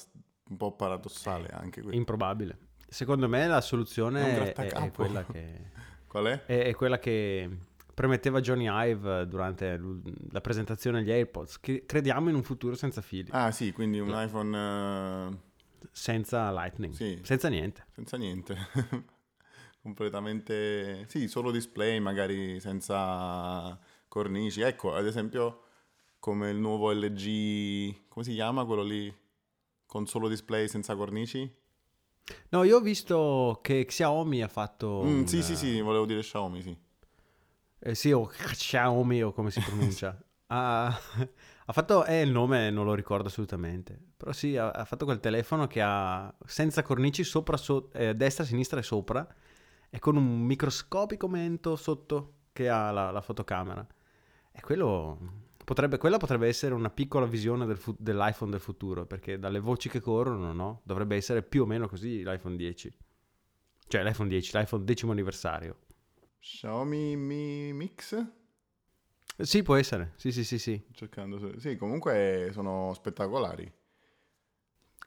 [0.47, 1.49] un po' paradossale.
[1.49, 1.97] Anche questa.
[1.97, 2.57] Improbabile.
[2.87, 5.73] Secondo me la soluzione è, è quella che...
[6.07, 6.45] Qual è?
[6.45, 7.49] è, è quella che
[7.95, 11.59] premetteva Johnny Ive durante l- la presentazione degli AirPods.
[11.59, 14.57] che crediamo in un futuro senza fili, Ah sì, quindi un iPhone
[15.33, 15.37] eh,
[15.91, 17.19] senza Lightning, Sì.
[17.23, 17.87] senza niente.
[17.93, 18.55] senza niente.
[19.81, 21.05] Completamente...
[21.07, 24.61] Sì, solo display, magari senza cornici.
[24.61, 25.61] Ecco, ad esempio,
[26.19, 28.07] come il nuovo LG...
[28.07, 29.13] Come si chiama quello lì?
[29.85, 31.49] Con solo display senza cornici?
[32.49, 35.03] No, io ho visto che Xiaomi ha fatto...
[35.03, 36.75] Mm, un, sì, sì, sì, volevo dire Xiaomi, sì.
[37.85, 40.19] Eh, sì, o Xiaomi o come si pronuncia.
[40.47, 42.03] ha, ha fatto...
[42.05, 43.95] Eh, il nome non lo ricordo assolutamente.
[44.17, 48.43] Però sì, ha, ha fatto quel telefono che ha senza cornici sopra, so- eh, destra,
[48.43, 49.27] sinistra e sopra
[49.87, 53.85] e con un microscopico mento sotto che ha la, la fotocamera.
[54.51, 55.43] E quello...
[55.63, 59.89] Potrebbe, quella potrebbe essere una piccola visione del fu- dell'iPhone del futuro, perché dalle voci
[59.89, 60.81] che corrono, no?
[60.83, 62.97] Dovrebbe essere più o meno così l'iPhone 10.
[63.87, 65.77] Cioè l'iPhone 10, l'iPhone decimo anniversario.
[66.49, 68.15] Xiaomi Mi Mix?
[69.37, 70.13] Sì, può essere.
[70.15, 70.81] Sì, sì, sì, sì.
[70.93, 73.71] Cercando Sì, comunque sono spettacolari.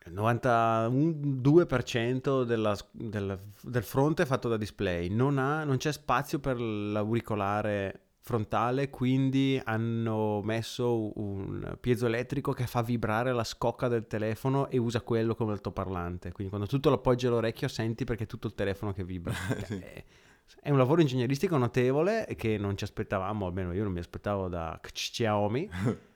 [0.07, 5.09] Il 92% della- del, del fronte è fatto da display.
[5.09, 12.83] Non, ha- non c'è spazio per l'auricolare frontale, quindi hanno messo un piezoelettrico che fa
[12.83, 16.33] vibrare la scocca del telefono e usa quello come altoparlante.
[16.33, 19.35] Quindi quando tutto lo appoggi all'orecchio senti perché è tutto il telefono che vibra.
[19.67, 19.79] Sì.
[19.79, 20.05] È-
[20.61, 24.79] È un lavoro ingegneristico notevole che non ci aspettavamo, almeno io non mi aspettavo da
[24.81, 25.69] Xiaomi,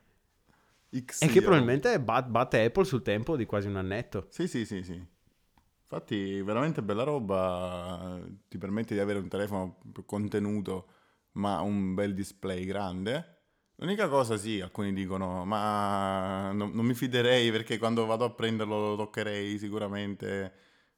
[1.04, 4.26] X e che probabilmente bat- batte Apple sul tempo di quasi un annetto.
[4.28, 4.92] Sì, sì, sì, sì.
[5.82, 8.20] Infatti, veramente bella roba.
[8.48, 10.88] Ti permette di avere un telefono più contenuto,
[11.32, 13.40] ma un bel display grande.
[13.76, 18.90] L'unica cosa, sì, alcuni dicono, ma non, non mi fiderei perché quando vado a prenderlo
[18.90, 20.52] lo toccherei sicuramente.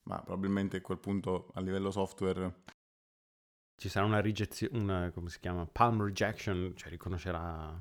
[0.04, 2.62] Ma probabilmente a quel punto a livello software
[3.76, 5.66] Ci sarà una rigezione, una, come si chiama?
[5.66, 7.78] Palm rejection, cioè riconoscerà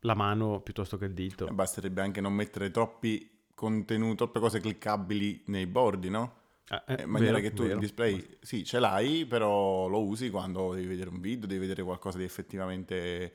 [0.00, 1.46] la mano piuttosto che il dito.
[1.52, 6.38] basterebbe anche non mettere troppi contenuti, troppe cose cliccabili nei bordi, no?
[6.68, 7.74] Ah, eh, In maniera vero, che tu vero.
[7.74, 11.82] il display, sì, ce l'hai, però lo usi quando devi vedere un video, devi vedere
[11.82, 13.32] qualcosa di effettivamente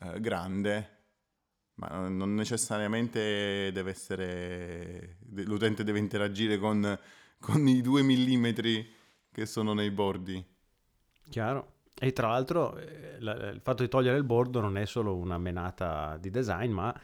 [0.00, 0.96] eh, grande,
[1.74, 5.18] ma non necessariamente deve essere...
[5.44, 6.98] l'utente deve interagire con,
[7.38, 8.90] con i due millimetri
[9.30, 10.44] che sono nei bordi.
[11.28, 11.74] Chiaro.
[12.00, 16.16] E tra l'altro eh, il fatto di togliere il bordo non è solo una menata
[16.18, 16.94] di design, ma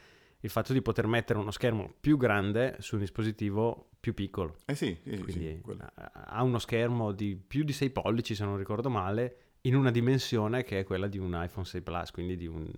[0.40, 4.56] il fatto di poter mettere uno schermo più grande su un dispositivo più piccolo.
[4.66, 5.86] Eh sì, sì, sì, Quindi sì, quello.
[5.94, 9.90] ha- ha uno schermo di più di 6 pollici, se non ricordo male, in una
[9.90, 12.70] dimensione che è quella di un iPhone 6 Plus, quindi di un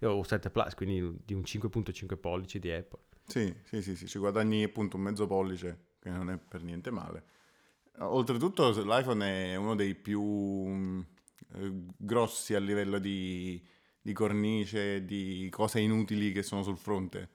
[0.00, 3.00] o 7 Plus, quindi di un 5.5 pollici di Apple.
[3.26, 6.90] Sì, sì, sì, sì, ci guadagni appunto un mezzo pollice, che non è per niente
[6.90, 7.24] male.
[7.98, 11.04] Oltretutto l'iPhone è uno dei più
[11.54, 13.62] eh, grossi a livello di,
[14.00, 17.28] di cornice, di cose inutili che sono sul fronte.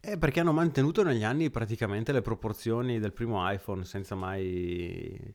[0.00, 5.34] Eh, perché hanno mantenuto negli anni praticamente le proporzioni del primo iPhone senza mai,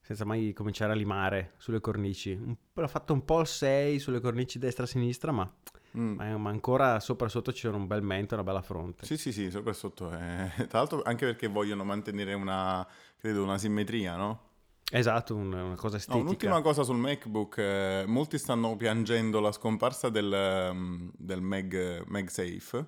[0.00, 2.32] senza mai cominciare a limare sulle cornici.
[2.32, 5.52] Un, ha fatto un po' il 6 sulle cornici destra-sinistra, ma,
[5.98, 6.14] Mm.
[6.16, 9.04] ma- ma ancora sopra e sotto c'era un bel mento e una bella fronte.
[9.04, 10.12] Sì, sì, sì, sopra e sotto.
[10.12, 10.50] eh.
[10.68, 14.42] Tra l'altro anche perché vogliono mantenere una, credo, una simmetria, no?
[14.90, 16.18] Esatto, un- una cosa No, estetica.
[16.22, 22.86] un'ultima cosa sul MacBook, eh, molti stanno piangendo la scomparsa del, ehm, del Mag, MagSafe,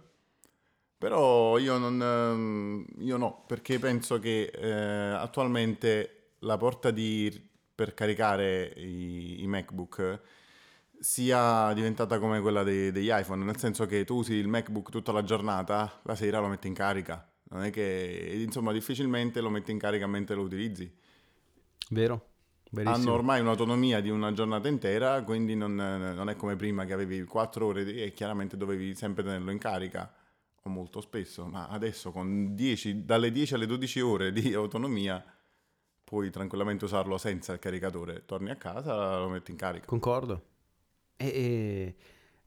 [0.97, 4.71] però io, non, ehm, io no, perché penso che eh,
[5.15, 10.21] attualmente la porta di- per caricare i, i MacBook
[11.01, 15.13] sia diventata come quella dei- degli iPhone, nel senso che tu usi il MacBook tutta
[15.13, 19.71] la giornata, la sera lo metti in carica, non è che, insomma, difficilmente lo metti
[19.71, 20.93] in carica mentre lo utilizzi
[21.89, 22.27] Vero?
[22.71, 23.05] Verissimo.
[23.05, 27.25] hanno ormai un'autonomia di una giornata intera, quindi non, non è come prima che avevi
[27.25, 30.13] 4 ore e chiaramente dovevi sempre tenerlo in carica,
[30.63, 35.25] o molto spesso, ma adesso con 10, dalle 10 alle 12 ore di autonomia
[36.05, 39.87] puoi tranquillamente usarlo senza il caricatore, torni a casa, lo metti in carica.
[39.87, 40.45] Concordo.
[41.21, 41.95] E, e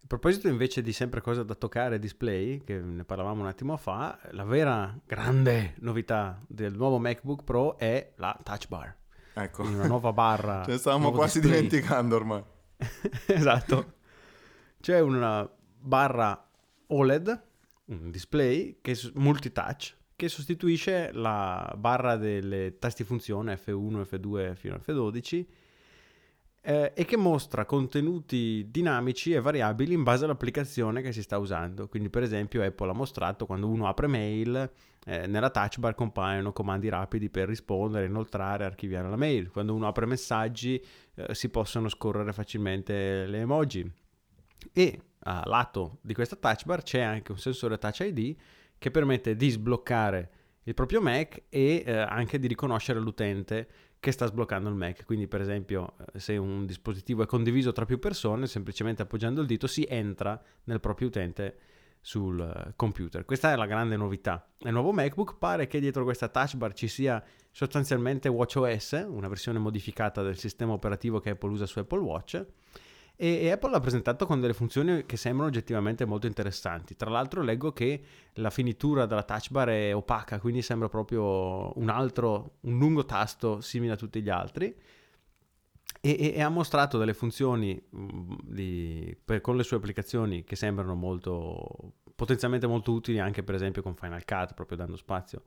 [0.01, 4.19] a proposito invece di sempre cose da toccare, display, che ne parlavamo un attimo fa,
[4.31, 8.95] la vera grande novità del nuovo MacBook Pro è la Touch Bar.
[9.35, 10.63] Ecco, una nuova barra.
[10.65, 11.61] ce ne stavamo quasi display.
[11.61, 12.43] dimenticando ormai.
[13.27, 13.93] esatto.
[14.79, 16.49] C'è una barra
[16.87, 17.43] OLED,
[17.85, 24.75] un display che s- multitouch che sostituisce la barra delle tasti funzione F1, F2 fino
[24.75, 25.45] a F12
[26.65, 31.89] eh, e che mostra contenuti dinamici e variabili in base all'applicazione che si sta usando.
[31.89, 34.71] Quindi, per esempio, Apple ha mostrato quando uno apre mail,
[35.05, 39.51] eh, nella touch bar compaiono comandi rapidi per rispondere, inoltrare, archiviare la mail.
[39.51, 40.81] Quando uno apre messaggi,
[41.15, 43.91] eh, si possono scorrere facilmente le emoji.
[44.71, 48.35] E a lato di questa touch bar c'è anche un sensore Touch ID
[48.77, 50.31] che permette di sbloccare
[50.63, 53.67] il proprio Mac e eh, anche di riconoscere l'utente
[54.03, 55.05] che sta sbloccando il Mac.
[55.05, 59.47] Quindi, per esempio, eh, se un dispositivo è condiviso tra più persone, semplicemente appoggiando il
[59.47, 61.57] dito si entra nel proprio utente
[62.01, 63.23] sul eh, computer.
[63.23, 64.45] Questa è la grande novità.
[64.59, 69.57] Nel nuovo MacBook pare che dietro questa touch bar ci sia sostanzialmente WatchOS, una versione
[69.57, 72.45] modificata del sistema operativo che Apple usa su Apple Watch.
[73.15, 76.95] E, Apple l'ha presentato con delle funzioni che sembrano oggettivamente molto interessanti.
[76.95, 81.89] Tra l'altro leggo che la finitura della touch bar è opaca, quindi sembra proprio un
[81.89, 84.75] altro, un lungo tasto simile a tutti gli altri.
[86.05, 90.55] E, e- e ha mostrato delle funzioni mh, di- per- con le sue applicazioni che
[90.57, 95.43] sembrano molto potenzialmente molto utili anche per esempio con Final Cut, proprio dando spazio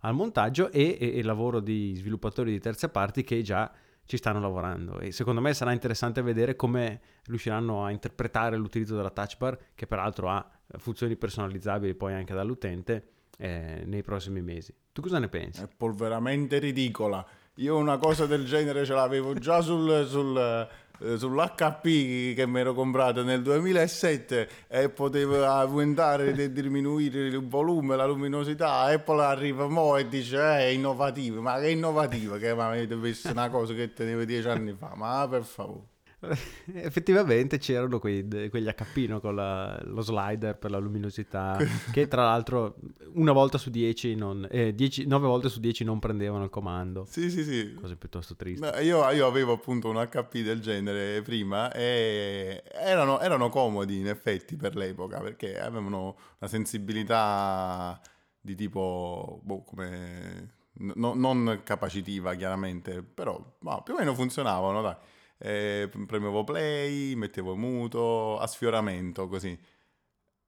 [0.00, 3.70] al montaggio e il lavoro di sviluppatori di terze parti che già
[4.10, 9.10] ci stanno lavorando e secondo me sarà interessante vedere come riusciranno a interpretare l'utilizzo della
[9.10, 14.74] touch bar che peraltro ha funzioni personalizzabili poi anche dall'utente eh, nei prossimi mesi.
[14.90, 15.62] Tu cosa ne pensi?
[15.62, 17.24] Apple veramente ridicola.
[17.58, 20.68] Io una cosa del genere ce l'avevo già sul, sul,
[21.16, 28.06] sull'HP che mi ero comprato nel 2007 e potevo aumentare e diminuire il volume, la
[28.06, 28.80] luminosità.
[28.80, 31.40] Apple arriva mo e dice eh, è innovativo.
[31.40, 32.36] Ma che innovativo?
[32.36, 34.92] Che mi avete visto una cosa che tenevo dieci anni fa?
[34.94, 35.89] Ma per favore.
[36.74, 41.56] Effettivamente c'erano quei- quegli HP con la- lo slider per la luminosità,
[41.92, 42.76] che tra l'altro
[43.14, 47.06] una volta su 10, non, eh, 10 9 volte su 10 non prendevano il comando.
[47.08, 47.74] Sì, sì, sì.
[47.74, 48.60] Cose piuttosto tristi.
[48.60, 54.08] No, io, io avevo appunto un HP del genere prima e erano, erano comodi in
[54.08, 58.00] effetti per l'epoca perché avevano una sensibilità
[58.40, 60.54] di tipo, boh, come...
[60.74, 64.96] no- non capacitiva chiaramente, però ma, più o meno funzionavano, dai.
[65.42, 69.58] Eh, premevo play, mettevo muto, a sfioramento, così.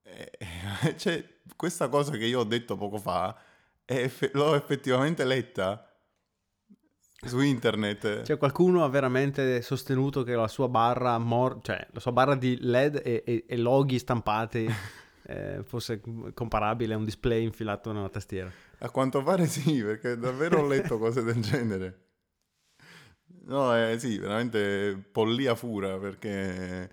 [0.02, 0.30] E-
[0.96, 1.24] C'è
[1.56, 3.34] questa cosa che io ho detto poco fa,
[3.86, 5.86] eff- l'ho effettivamente letta
[7.24, 8.22] su internet.
[8.22, 12.58] Cioè qualcuno ha veramente sostenuto che la sua barra, mor- cioè la sua barra di
[12.60, 14.68] LED e, e- e loghi stampati
[15.26, 16.02] eh, fosse
[16.34, 18.50] comparabile a un display infilato nella tastiera.
[18.80, 22.01] A quanto pare sì, perché davvero ho letto cose del genere.
[23.44, 26.90] No, eh, sì, veramente pollia fura, perché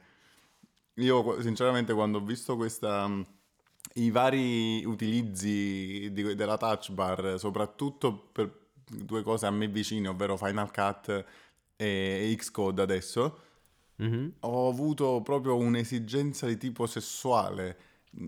[0.96, 3.26] io sinceramente quando ho visto questa, mh,
[3.96, 10.38] i vari utilizzi di- della touch bar, soprattutto per due cose a me vicine, ovvero
[10.38, 11.26] Final Cut
[11.76, 13.40] e Xcode adesso,
[13.98, 14.34] Mhm.
[14.42, 17.78] ho avuto proprio un'esigenza di tipo sessuale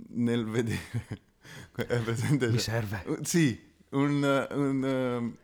[0.10, 1.30] nel vedere.
[2.52, 3.04] Mi serve.
[3.24, 3.60] Sì,
[3.92, 5.36] un, un,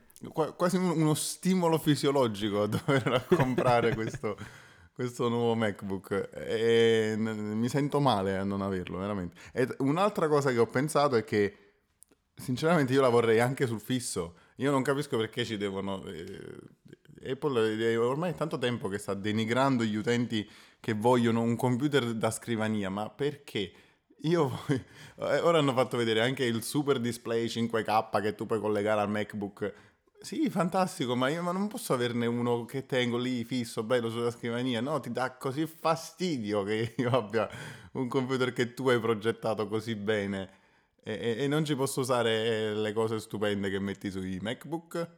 [0.56, 4.38] quasi un- uno stimolo fisiologico a dover comprare questo,
[4.94, 9.36] questo nuovo MacBook e mi sento male a non averlo, veramente.
[9.54, 11.56] E un'altra cosa che ho pensato è che
[12.36, 14.38] sinceramente io la vorrei anche sul fisso.
[14.58, 16.04] Io non capisco perché ci devono...
[16.06, 20.48] eh, Apple è ormai è tanto tempo che sta denigrando gli utenti
[20.80, 23.72] che vogliono un computer da scrivania, ma perché?
[24.22, 29.02] Io eh, ora hanno fatto vedere anche il super display 5K che tu puoi collegare
[29.02, 29.74] al MacBook.
[30.20, 34.32] Sì, fantastico, ma io ma non posso averne uno che tengo lì fisso, bello sulla
[34.32, 34.82] scrivania.
[34.82, 37.48] No, ti dà così fastidio che io abbia
[37.94, 40.50] un computer che tu hai progettato così bene
[41.04, 45.10] e, e- e non ci posso usare le cose stupende che metti sui MacBook.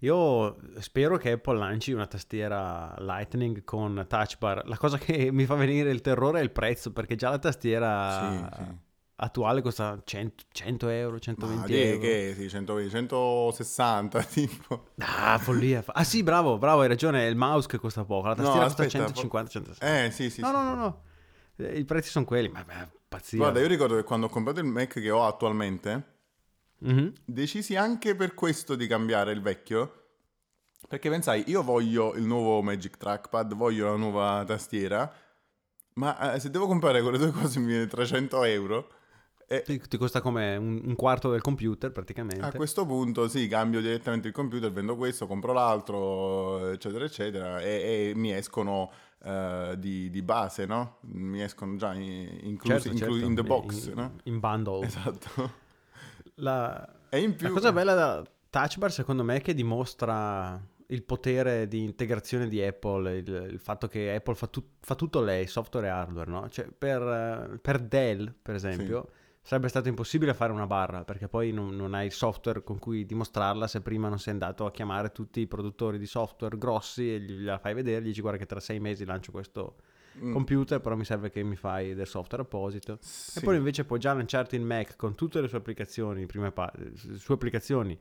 [0.00, 4.66] Io spero che Apple lanci una tastiera Lightning con touch bar.
[4.66, 8.48] La cosa che mi fa venire il terrore è il prezzo, perché già la tastiera
[8.50, 8.85] Sì, sì.
[9.16, 12.00] Attuale costa 100, 100 euro, 120 Ma che, euro.
[12.00, 14.88] che sì, 120, 160 tipo.
[14.98, 15.82] Ah, follia.
[15.86, 18.66] Ah sì, bravo, bravo, hai ragione, è il mouse che costa poco, la No, tastiera
[18.66, 20.04] costa aspetta, 150, 160.
[20.04, 20.40] Eh, sì, sì.
[20.42, 20.52] no, sì.
[20.52, 21.02] no, no, no,
[21.56, 23.38] Eh, i prezzi sono quelli, ma beh, pazzia.
[23.38, 26.14] Guarda, io ricordo che quando ho comprato il Mac che ho attualmente,
[26.78, 27.12] Mhm.
[27.24, 30.02] decisi anche per questo di cambiare il vecchio.
[30.88, 35.10] Perché pensai, io voglio il nuovo Magic Trackpad, voglio la nuova tastiera,
[35.94, 38.90] ma eh, se devo comprare quelle due cose mi viene 300 euro.
[39.48, 42.44] E Ti, ti costa come un, un quarto del computer praticamente.
[42.44, 48.10] a questo punto sì, cambio direttamente il computer, vendo questo, compro l'altro, eccetera, eccetera, e,
[48.10, 48.90] e mi escono
[49.22, 50.98] eh, di, di base, no?
[51.02, 54.14] Mi escono già in- inclusi Certo, inclu- certo, in the box, in, no?
[54.24, 54.84] in bundle.
[54.84, 55.52] Esatto.
[56.36, 57.46] La, E in più...
[57.46, 62.48] la cosa bella da Touch Bar secondo me è che dimostra il potere di integrazione
[62.48, 66.30] di Apple, il, il fatto che Apple fa, tut- fa tutto lei, software e hardware,
[66.30, 66.48] no?
[66.48, 69.08] Cioè per, eh, per Dell, per esempio,
[69.46, 73.06] sarebbe stato impossibile fare una barra perché poi non, non hai il software con cui
[73.06, 77.20] dimostrarla se prima non sei andato a chiamare tutti i produttori di software grossi e
[77.20, 79.76] gliela fai vedere, gli dici guarda che tra sei mesi lancio questo
[80.18, 82.96] Mm, computer, però mi serve che mi fai del software apposito.
[83.02, 83.38] sì.
[83.38, 86.72] E poi invece puoi già lanciarti il Mac con tutte le sue applicazioni, prime pa-
[86.94, 87.98] sue applicazioni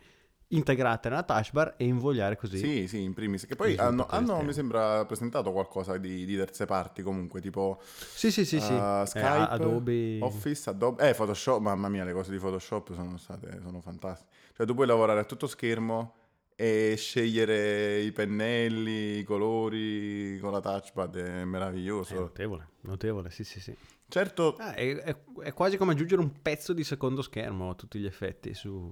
[0.56, 2.58] integrate nella touch bar e invogliare così.
[2.58, 3.46] Sì, sì, in primis.
[3.46, 8.32] Che poi hanno, hanno, mi sembra, presentato qualcosa di, di terze parti comunque, tipo sì,
[8.32, 8.60] sì, sì.
[8.60, 8.72] sì.
[8.74, 10.20] uh, Eh, Skype, Adobe...
[10.22, 14.32] Office, Adobe, eh, Photoshop, mamma mia, le cose di Photoshop sono state, sono fantastiche.
[14.56, 16.14] Cioè tu puoi lavorare a tutto schermo
[16.56, 22.16] e scegliere i pennelli, i colori con la touchpad, è È meraviglioso.
[22.16, 23.76] notevole, notevole, sì, sì, sì.
[24.08, 28.00] Certo, Ah, è, è- è quasi come aggiungere un pezzo di secondo schermo a tutti
[28.00, 28.90] gli effetti su,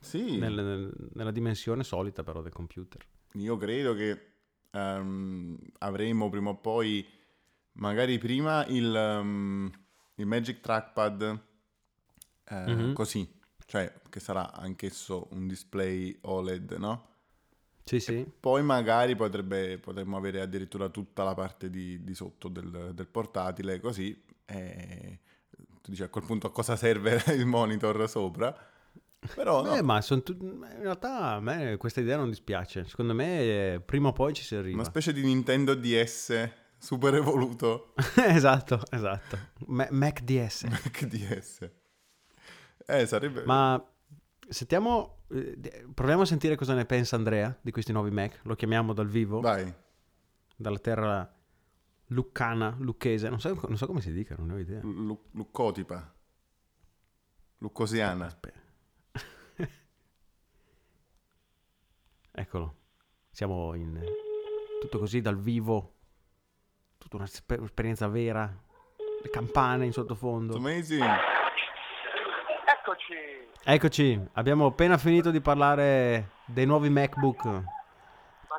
[0.00, 3.04] sì, nel- nel- nella dimensione solita però del computer.
[3.34, 4.32] io credo che
[4.70, 7.06] ehm, avremo prima o poi,
[7.72, 9.70] magari prima, il, ehm,
[10.16, 11.40] il Magic Trackpad
[12.50, 12.92] eh, Mhm.
[12.92, 13.28] così,
[13.66, 17.08] cioè che sarà anch'esso un display OLED, no?
[17.84, 18.26] Sì, sì.
[18.38, 23.80] Poi magari potrebbe, potremmo avere addirittura tutta la parte di, di sotto del, del portatile,
[23.80, 25.18] così e
[25.82, 28.56] tu dici a quel punto a cosa serve il monitor sopra.
[29.34, 32.84] Però no, Eh, ma tut- in realtà a me questa idea non dispiace.
[32.86, 33.40] Secondo me
[33.74, 34.76] eh, prima o poi ci si arriva.
[34.76, 39.38] una specie di Nintendo DS super evoluto esatto, esatto.
[39.66, 40.64] Ma- Mac DS.
[40.68, 41.70] Mac DS.
[42.86, 43.44] Eh, sarebbe...
[43.44, 43.82] Ma
[44.48, 48.40] sentiamo, eh, proviamo a sentire cosa ne pensa Andrea di questi nuovi Mac.
[48.42, 49.72] Lo chiamiamo dal vivo, Vai.
[50.54, 51.28] dalla terra
[52.10, 53.28] luccana, lucchese.
[53.28, 54.80] Non so, non so come si dica, non ne ho idea.
[54.82, 56.12] Lu- Luccotipa.
[57.58, 58.26] Luccosiana.
[58.26, 58.60] Aspetta.
[62.38, 62.74] Eccolo,
[63.30, 63.98] siamo in
[64.78, 65.94] tutto così dal vivo,
[66.98, 68.44] tutta un'esperienza vera,
[69.22, 70.56] le campane in sottofondo.
[70.56, 71.02] Amazing.
[72.66, 73.14] Eccoci!
[73.64, 77.44] Eccoci, abbiamo appena finito di parlare dei nuovi MacBook.
[77.46, 77.64] Ma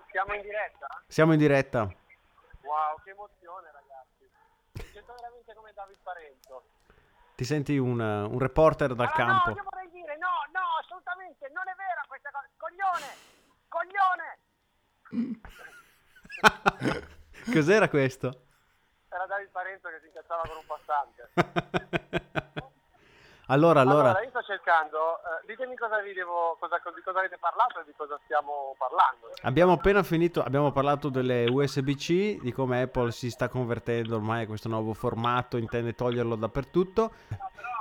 [0.10, 0.88] siamo in diretta?
[1.06, 1.82] Siamo in diretta.
[1.82, 4.28] Wow, che emozione ragazzi!
[4.74, 6.64] Mi sento veramente come David Parenzo.
[7.36, 9.50] Ti senti un, un reporter dal Allora, campo.
[9.52, 12.50] No, io vorrei dire, no, no, assolutamente, non è vera questa cosa.
[12.58, 13.36] Coglione!
[13.70, 14.40] Coglione!
[17.52, 18.44] Cos'era questo?
[19.10, 21.30] Era David Parenzo che si incazzava con un passante.
[23.48, 27.38] allora, allora, Allora, io sto cercando, eh, ditemi cosa vi devo, cosa, di cosa avete
[27.40, 29.32] parlato e di cosa stiamo parlando.
[29.44, 34.48] abbiamo appena finito, abbiamo parlato delle USB-C, di come Apple si sta convertendo ormai a
[34.48, 37.12] questo nuovo formato, intende toglierlo dappertutto.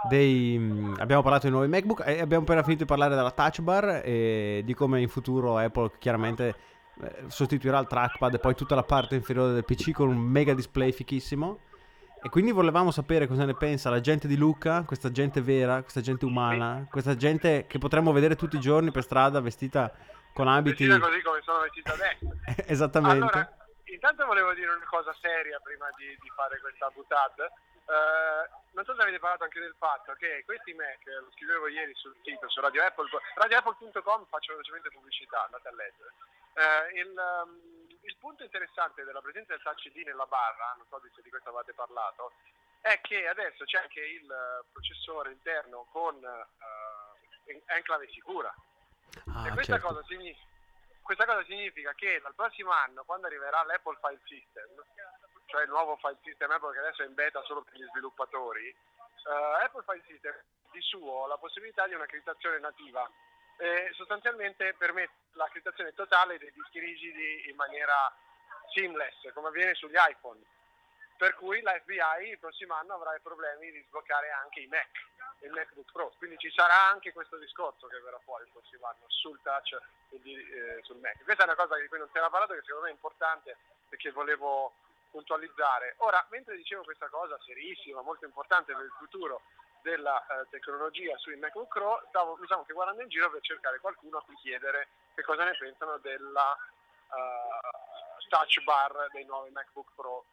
[0.08, 3.60] Dei, mm, abbiamo parlato di nuovi MacBook e abbiamo appena finito di parlare della touch
[3.60, 6.54] bar e di come in futuro Apple chiaramente
[7.02, 10.54] eh, sostituirà il trackpad e poi tutta la parte inferiore del PC con un mega
[10.54, 11.58] display fichissimo.
[12.26, 16.00] E quindi volevamo sapere cosa ne pensa la gente di Luca, questa gente vera, questa
[16.00, 19.94] gente umana, questa gente che potremmo vedere tutti i giorni per strada vestita
[20.34, 20.88] con abiti.
[20.88, 22.26] Vestita così come sono vestito adesso.
[22.66, 23.30] Esattamente.
[23.30, 27.46] Allora, intanto volevo dire una cosa seria prima di, di fare questa butade.
[27.86, 28.42] Eh,
[28.74, 31.94] non so se avete parlato anche del fatto che questi Mac, eh, lo scrivevo ieri
[31.94, 33.06] sul sito, su Radio Apple,
[33.36, 36.10] radioapple.com, faccio velocemente pubblicità, andate a leggere.
[36.56, 41.00] Eh, il, um, il punto interessante della presenza del Touch ID nella barra, non so
[41.14, 42.32] se di questo avete parlato,
[42.80, 48.54] è che adesso c'è anche il eh, processore interno con eh, en- enclave sicura.
[49.34, 49.88] Ah, e questa, certo.
[49.88, 50.46] cosa significa,
[51.02, 54.70] questa cosa significa che dal prossimo anno, quando arriverà l'Apple File System,
[55.46, 58.68] cioè il nuovo file system Apple che adesso è in beta solo per gli sviluppatori,
[58.68, 60.34] eh, Apple File System
[60.70, 63.08] di suo ha la possibilità di una criptazione nativa.
[63.58, 68.14] E sostanzialmente permette la criptazione totale dei dischi rigidi in maniera
[68.72, 70.40] seamless, come avviene sugli iPhone.
[71.16, 74.90] Per cui la FBI il prossimo anno avrà i problemi di sbloccare anche i Mac
[75.40, 76.12] e il MacBook Pro.
[76.18, 79.78] Quindi ci sarà anche questo discorso che verrà fuori il prossimo anno sul touch
[80.10, 81.22] e di- eh, sul Mac.
[81.24, 83.56] Questa è una cosa di cui non si era parlato che secondo me è importante
[83.88, 84.74] perché volevo
[85.10, 85.94] puntualizzare.
[85.98, 89.40] Ora, mentre dicevo questa cosa serissima, molto importante per il futuro
[89.86, 94.18] della eh, tecnologia sui MacBook Pro, stavo diciamo che guardando in giro per cercare qualcuno
[94.18, 96.56] a cui chiedere che cosa ne pensano della
[97.14, 100.24] eh, touch bar dei nuovi MacBook Pro.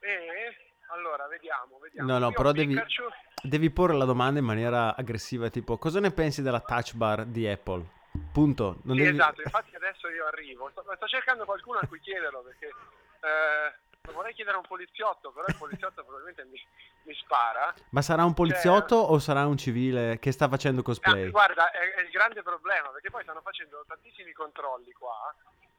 [0.00, 0.56] E
[0.88, 2.10] allora vediamo, vediamo.
[2.10, 6.00] No, no, Io però devi, Pikachu- devi porre la domanda in maniera aggressiva, tipo cosa
[6.00, 7.84] ne pensi della touch bar di Apple?
[8.32, 8.80] Punto.
[8.82, 10.68] Non Sì, devi- esatto, infatti adesso io arrivo.
[10.70, 13.74] Sto, sto cercando qualcuno a cui chiederlo perché eh,
[14.08, 16.60] lo vorrei chiedere a un poliziotto, però il poliziotto probabilmente mi,
[17.02, 17.72] mi spara.
[17.90, 21.30] Ma sarà un poliziotto o sarà un civile che sta facendo cosplay?
[21.30, 25.34] guarda, è, è il grande problema perché poi stanno facendo tantissimi controlli qua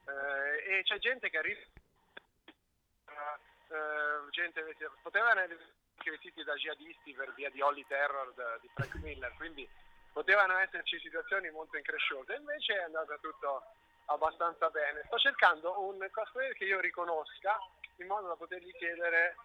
[0.06, 1.60] eh, e c'è gente che arriva.
[3.70, 5.58] eh, gente vestita- potevano essere
[6.04, 9.68] vestiti da jihadisti per via di Holly Terror da- di Frank Miller, quindi
[10.14, 12.36] potevano esserci situazioni molto incresciose.
[12.36, 13.64] Invece è andato tutto
[14.06, 15.04] abbastanza bene.
[15.06, 17.58] Sto cercando un cosplayer che io riconosca
[18.02, 19.36] in modo da potergli chiedere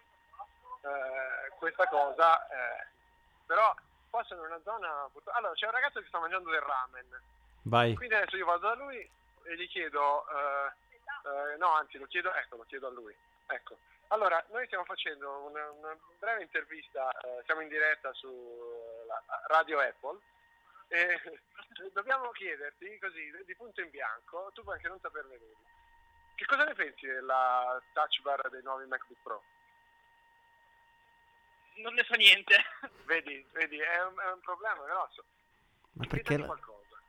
[0.81, 2.47] eh, questa cosa.
[2.47, 2.87] eh.
[3.45, 3.75] Però
[4.09, 5.09] qua sono in una zona.
[5.33, 7.21] Allora, c'è un ragazzo che sta mangiando del ramen.
[7.63, 7.95] Vai.
[7.95, 8.97] Quindi adesso io vado da lui
[9.43, 10.71] e gli chiedo, eh,
[11.53, 13.15] eh, no anzi lo chiedo, ecco, lo chiedo a lui.
[13.47, 13.77] Ecco.
[14.09, 19.79] Allora, noi stiamo facendo una, una breve intervista, eh, siamo in diretta su eh, Radio
[19.79, 20.19] Apple
[20.87, 21.19] e
[21.93, 25.73] dobbiamo chiederti così, di punto in bianco, tu puoi anche non saperne nulla.
[26.35, 29.43] Che cosa ne pensi della touch bar dei nuovi MacBook Pro?
[31.77, 32.55] Non ne so niente.
[33.05, 35.23] Vedi, vedi, è un, è un problema grosso.
[35.93, 36.99] Ma perché la, qualcosa.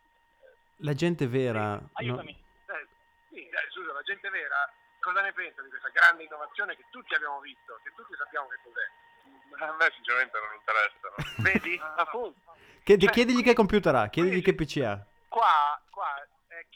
[0.79, 1.75] la gente vera...
[1.75, 2.31] no- Aiutami.
[2.67, 2.87] Eh,
[3.31, 4.71] sì, dai, scusa, la gente vera
[5.01, 8.59] cosa ne pensa di questa grande innovazione che tutti abbiamo visto, che tutti sappiamo che
[8.63, 9.65] cos'è?
[9.65, 11.15] A me sinceramente non interessano.
[11.39, 11.81] Vedi?
[11.97, 12.55] Appunto.
[12.83, 15.05] Chiedi- Cioè, chiedigli che computer ha, chiedigli qui- che PC ha.
[15.29, 16.27] Qua, qua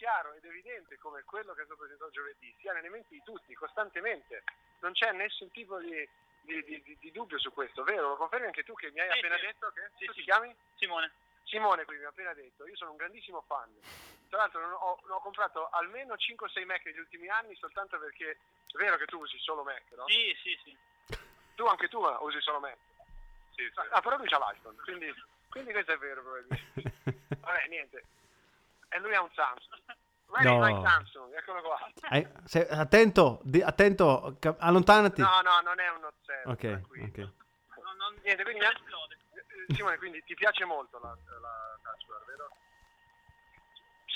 [0.01, 3.53] chiaro ed evidente come quello che è stato presentato giovedì sia nelle menti di tutti,
[3.55, 4.43] costantemente.
[4.81, 6.09] Non c'è nessun tipo di,
[6.41, 8.09] di- di- di- dubbio su questo, vero?
[8.09, 9.45] Lo confermi anche tu che mi hai Sì, appena sì.
[9.45, 10.19] detto che Sì, tu sì.
[10.21, 10.57] ti chiami?
[10.77, 11.13] Simone.
[11.45, 13.71] Simone qui mi ha appena detto, io sono un grandissimo fan.
[14.31, 18.77] Tra l'altro non ho, ho comprato almeno 5-6 Mac negli ultimi anni soltanto perché è
[18.79, 20.07] vero che tu usi solo Mac, no?
[20.09, 20.75] Sì, sì, sì.
[21.57, 22.79] Tu anche tu eh, usi solo Mac.
[23.55, 23.81] Sì, sì.
[23.91, 25.13] Ah, però lui c'ha l'iPhone, quindi,
[25.51, 26.83] quindi questo è vero probabilmente.
[27.41, 28.05] Vabbè, niente.
[28.93, 29.82] E lui ha un Samsung.
[30.32, 30.64] Lei No.
[30.64, 31.78] ha Samsung, eccolo qua.
[32.09, 35.20] Hai- sei- attento, di- attento, ca- allontanati.
[35.20, 36.49] No, no, non è un 7.
[36.49, 37.07] ok, tranquillo.
[37.07, 37.16] ok.
[37.82, 39.18] Non, non, Niente, quindi non esplode.
[39.68, 41.09] eh, Simone, quindi ti piace molto la,
[41.41, 42.51] la Touch Bar, vero?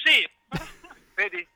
[0.05, 0.31] Sì.
[1.15, 1.49] Vedi?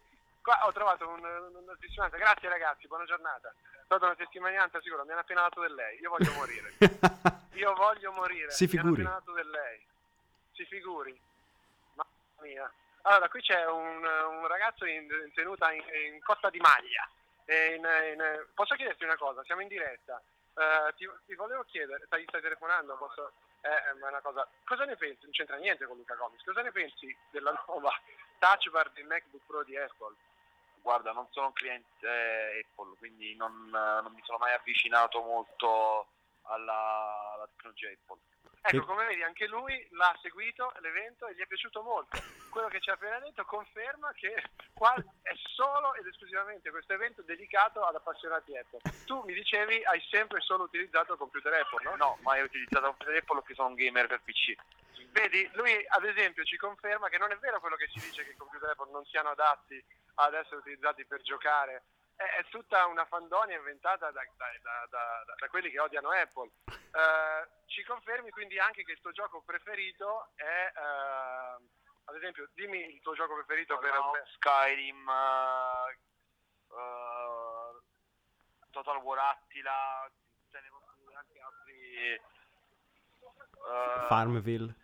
[0.42, 2.16] Qua ho trovato un- una testimonianza.
[2.16, 3.48] Grazie ragazzi, buona giornata.
[3.50, 5.98] È stata una testimonianza sicura, mi hanno appena dato del lei.
[6.00, 6.72] Io voglio morire.
[7.54, 8.50] Io voglio morire.
[8.50, 9.02] Si figuri.
[9.02, 9.86] Mi hanno appena dato del lei.
[10.52, 11.20] Si figuri.
[11.94, 12.10] Mamma
[12.42, 12.72] mia.
[13.08, 15.82] Allora, qui c'è un, un ragazzo in, in tenuta in,
[16.12, 17.08] in Costa di Maglia.
[17.46, 19.42] In- posso chiederti una cosa?
[19.44, 20.22] Siamo in diretta.
[20.54, 22.98] Eh, ti, ti volevo chiedere, stai, stai telefonando?
[22.98, 23.32] Posso,
[23.62, 24.46] eh, è una cosa.
[24.62, 25.20] Cosa ne pensi?
[25.22, 26.44] Non c'entra niente con Luca Comics.
[26.44, 27.90] Cosa ne pensi della nuova
[28.38, 30.14] touch bar del MacBook Pro di Apple?
[30.82, 35.22] Guarda, non sono un cliente eh, Apple, quindi non, eh, non mi sono mai avvicinato
[35.22, 36.08] molto
[36.42, 38.20] alla, alla tecnologia Apple.
[38.70, 42.20] Ecco, come vedi, anche lui l'ha seguito l'evento e gli è piaciuto molto.
[42.50, 44.42] Quello che ci ha appena detto conferma che
[44.74, 48.80] qua è solo ed esclusivamente questo evento dedicato ad appassionati Apple.
[49.06, 51.96] Tu mi dicevi hai sempre solo utilizzato il computer Apple, no?
[51.96, 54.54] No, mai utilizzato un computer Apple perché sono un gamer per PC.
[55.12, 58.32] Vedi, lui ad esempio ci conferma che non è vero quello che si dice che
[58.32, 59.82] i computer Apple non siano adatti
[60.16, 61.84] ad essere utilizzati per giocare.
[62.18, 66.50] È, è tutta una fandonia inventata da, da- da- da- da quelli che odiano Apple.
[66.66, 71.62] Eh, ci confermi quindi anche che il tuo gioco preferito è, eh,
[72.06, 73.92] ad esempio, dimmi il tuo gioco preferito per...
[73.92, 75.98] No, Skyrim, eh,
[76.74, 77.82] eh,
[78.72, 80.10] Total War Attila,
[80.50, 80.68] ce ne
[81.14, 82.12] anche altri.
[82.14, 82.20] eh,
[84.08, 84.74] Farmville.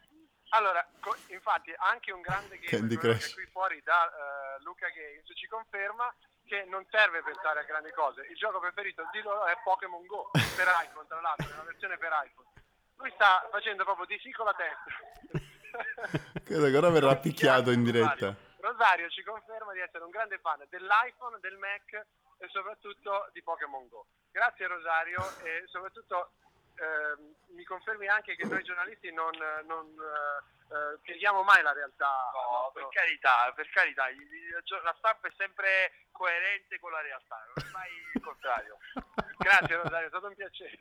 [0.51, 4.09] Allora, co- infatti anche un grande quello che qui fuori da
[4.61, 6.14] Luca Games ci conferma
[6.47, 8.27] che non serve pensare a grandi cose.
[8.31, 11.97] Il gioco preferito di loro è Pokémon Go per iPhone, tra l'altro, è una versione
[11.99, 12.49] per iPhone.
[12.97, 15.43] Lui sta facendo proprio di sì con la testa.
[16.45, 18.35] Credo che ora verrà picchiato in diretta.
[18.61, 21.93] Rosario ci conferma di essere un grande fan dell'iPhone, del Mac
[22.39, 24.07] e soprattutto di Pokémon Go.
[24.31, 26.33] Grazie Rosario e soprattutto
[26.77, 29.33] ehm, mi confermi anche che noi giornalisti non,
[29.67, 32.09] non eh, eh, pieghiamo mai la realtà.
[32.09, 34.07] al No, per carità, per carità,
[34.83, 38.79] la stampa è sempre coerente con la realtà, non è mai il contrario.
[39.39, 40.79] Grazie Rosario, è stato un piacere.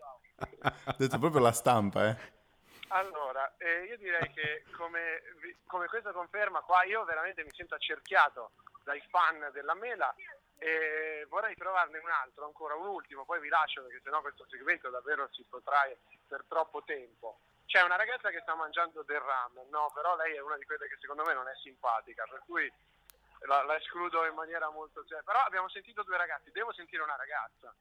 [0.59, 2.41] Ha detto proprio la stampa, eh.
[2.89, 5.21] Allora, eh, io direi che come,
[5.65, 8.51] come questa conferma qua io veramente mi sento accerchiato
[8.83, 10.13] dai fan della mela
[10.59, 14.89] e vorrei trovarne un altro, ancora un ultimo, poi vi lascio perché sennò questo segmento
[14.89, 17.39] davvero si protrae per troppo tempo.
[17.73, 20.87] C'è una ragazza che sta mangiando del ramen, no, però lei è una di quelle
[20.87, 22.71] che secondo me non è simpatica, per cui
[23.47, 25.03] la, la escludo in maniera molto...
[25.05, 27.73] cioè, però abbiamo sentito due ragazzi, devo sentire una ragazza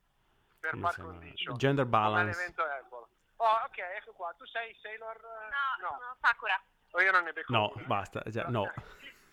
[0.59, 1.53] per par condicio.
[1.57, 2.43] Gender balance.
[2.43, 3.07] Apple.
[3.37, 4.33] Oh, ok, ecco qua.
[4.39, 5.21] Tu sei Sailor?
[5.83, 6.59] No, sono Sakura.
[6.93, 7.85] O io non ne becco No, una.
[7.85, 8.63] basta, già, no.
[8.63, 8.83] Ok.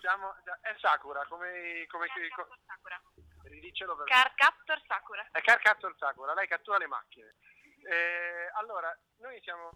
[0.02, 1.86] Siamo, è Sakura, come...
[1.88, 3.02] come Carcaptor Sakura.
[3.44, 5.26] ridicelo per Carcaptor Sakura.
[5.32, 7.34] È Carcaptor Sakura, lei cattura le macchine.
[7.86, 9.72] Eh, allora, noi siamo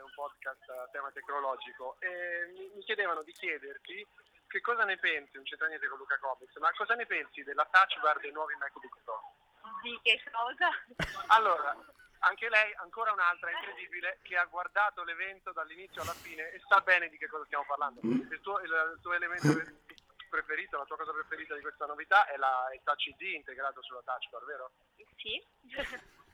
[0.00, 4.06] un podcast a tema tecnologico e mi, mi chiedevano di chiederti
[4.52, 7.66] che cosa ne pensi, non c'entra niente con Luca Comics, ma cosa ne pensi della
[7.70, 9.20] touch bar dei nuovi MacBook Pro?
[9.80, 10.68] Di che cosa?
[11.28, 11.74] Allora,
[12.18, 17.08] anche lei, ancora un'altra incredibile, che ha guardato l'evento dall'inizio alla fine e sa bene
[17.08, 18.00] di che cosa stiamo parlando.
[18.02, 19.48] Il tuo, il, il tuo elemento
[20.28, 24.02] preferito, la tua cosa preferita di questa novità è la, il touch ID integrato sulla
[24.04, 24.70] touch bar, vero?
[25.16, 25.42] Sì.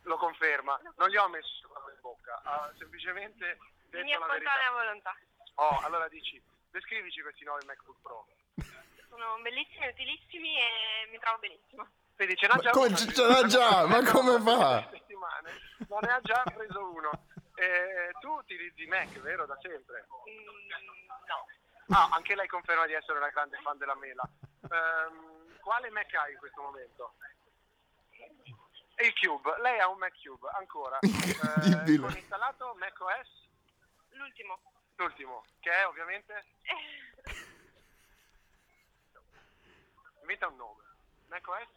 [0.09, 3.59] Lo conferma, non gli ho messo la parola in bocca, ha semplicemente
[3.91, 4.51] Mi detto la verità.
[4.51, 5.17] spontanea volontà.
[5.57, 8.27] Oh, allora dici, descrivici questi nuovi MacBook Pro.
[9.11, 11.87] Sono bellissimi, utilissimi e mi trovo benissimo.
[12.17, 12.97] Vedi, ce Ma già come uno.
[12.97, 13.87] ce- l'ha già?
[13.87, 14.89] Ma come fa?
[14.91, 15.51] Settimane,
[15.89, 17.11] ma ne ha già preso uno.
[17.57, 20.07] Eh, tu utilizzi Mac, vero, da sempre?
[20.31, 20.69] Mm,
[21.27, 21.47] no.
[21.97, 24.23] Ah, anche lei conferma di essere una grande fan della mela.
[24.71, 27.13] Ehm, quale Mac hai in questo momento?
[29.01, 30.99] Il Cube, lei ha un Mac Cube, ancora.
[31.03, 32.07] Eh, Incredibile.
[32.09, 33.47] con installato Mac OS,
[34.11, 34.61] L'ultimo.
[34.97, 36.45] l'ultimo, che è ovviamente,
[40.21, 40.83] inventa un nome.
[41.29, 41.69] Mac OS?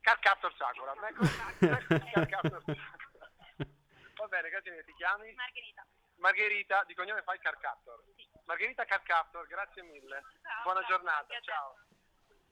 [0.00, 0.94] Carcaptor Sakura.
[0.94, 1.36] Mac OS,
[2.12, 2.96] Carcaptor Sakura.
[4.16, 5.32] Va bene, grazie mille, ti chiami?
[5.34, 5.86] Margherita.
[6.16, 8.02] Margherita, di cognome fai Carcaptor.
[8.46, 10.22] Margherita Carcaptor, grazie mille.
[10.42, 10.88] Ciao, Buona ciao.
[10.88, 11.76] giornata, ciao.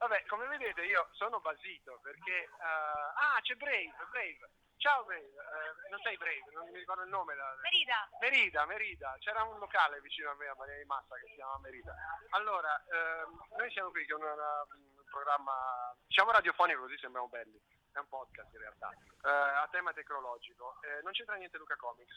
[0.02, 2.42] Vabbè, come vedete io sono basito perché...
[2.42, 4.50] eh, ah, c'è Brave, Brave.
[4.82, 7.36] Ciao Brave, Eh, non sei Brave, non mi ricordo il nome.
[7.36, 8.08] da- Merida.
[8.18, 11.56] Merida, Merida, c'era un locale vicino a me a Maria di Massa che si chiama
[11.58, 11.94] Merida.
[12.30, 17.60] Allora, ehm, noi siamo qui con una- un programma, diciamo radiofonico così sembriamo belli,
[17.92, 20.82] è un podcast in realtà, eh, a tema tecnologico.
[20.82, 22.16] Eh, non c'entra niente Luca Comics.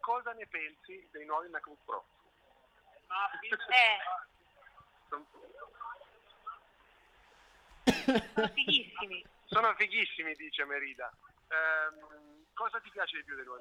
[0.00, 2.06] Cosa ne pensi dei nuovi MacBook Pro?
[3.08, 3.50] Eh,
[8.34, 9.24] sono fighissimi.
[9.46, 11.10] Sono fighissimi, dice Merida.
[11.48, 13.54] Ehm, cosa ti piace di più Pro?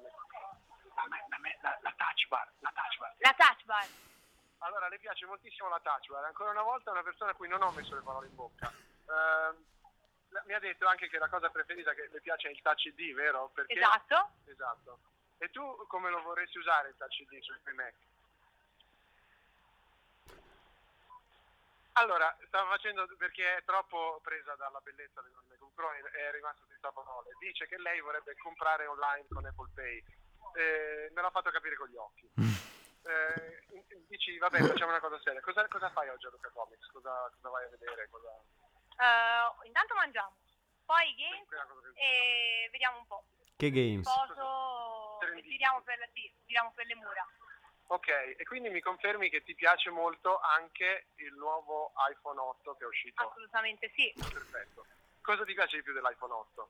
[0.98, 3.14] A me, a me la, la touch bar, la touch bar.
[3.18, 3.86] La touch bar.
[4.60, 6.24] Allora, le piace moltissimo la touch bar.
[6.24, 8.72] Ancora una volta è una persona a cui non ho messo le parole in bocca.
[8.72, 9.66] Ehm,
[10.30, 12.86] la- mi ha detto anche che la cosa preferita che le piace è il touch
[12.86, 13.50] ID, vero?
[13.54, 13.74] Perché...
[13.74, 14.30] Esatto.
[14.46, 15.00] Esatto.
[15.38, 17.94] E tu come lo vorresti usare il touch ID sui tuoi Mac?
[21.98, 26.66] Allora, stava facendo perché è troppo presa dalla bellezza del MacBook Pro e è rimasto
[26.68, 27.30] senza parole.
[27.40, 30.04] Dice che lei vorrebbe comprare online con Apple Pay.
[30.56, 32.30] Eh, me l'ha fatto capire con gli occhi.
[32.36, 33.64] Eh,
[34.10, 35.40] dici, vabbè, facciamo una cosa seria.
[35.40, 36.88] Cosa, cosa fai oggi a Luca Comics?
[36.92, 38.10] Cosa, cosa vai a vedere?
[38.10, 38.30] Cosa...
[38.98, 40.36] Eh, intanto mangiamo.
[40.86, 41.48] Poi games
[41.96, 43.24] e vediamo un po'.
[43.56, 44.04] Che games?
[44.04, 47.26] Poso giriamo per, la- sì, giriamo per le mura.
[47.88, 52.84] Ok, e quindi mi confermi che ti piace molto anche il nuovo iPhone 8 che
[52.84, 53.30] è uscito?
[53.30, 54.12] Assolutamente sì.
[54.18, 54.86] Perfetto.
[55.22, 56.70] Cosa ti piace di più dell'iPhone 8?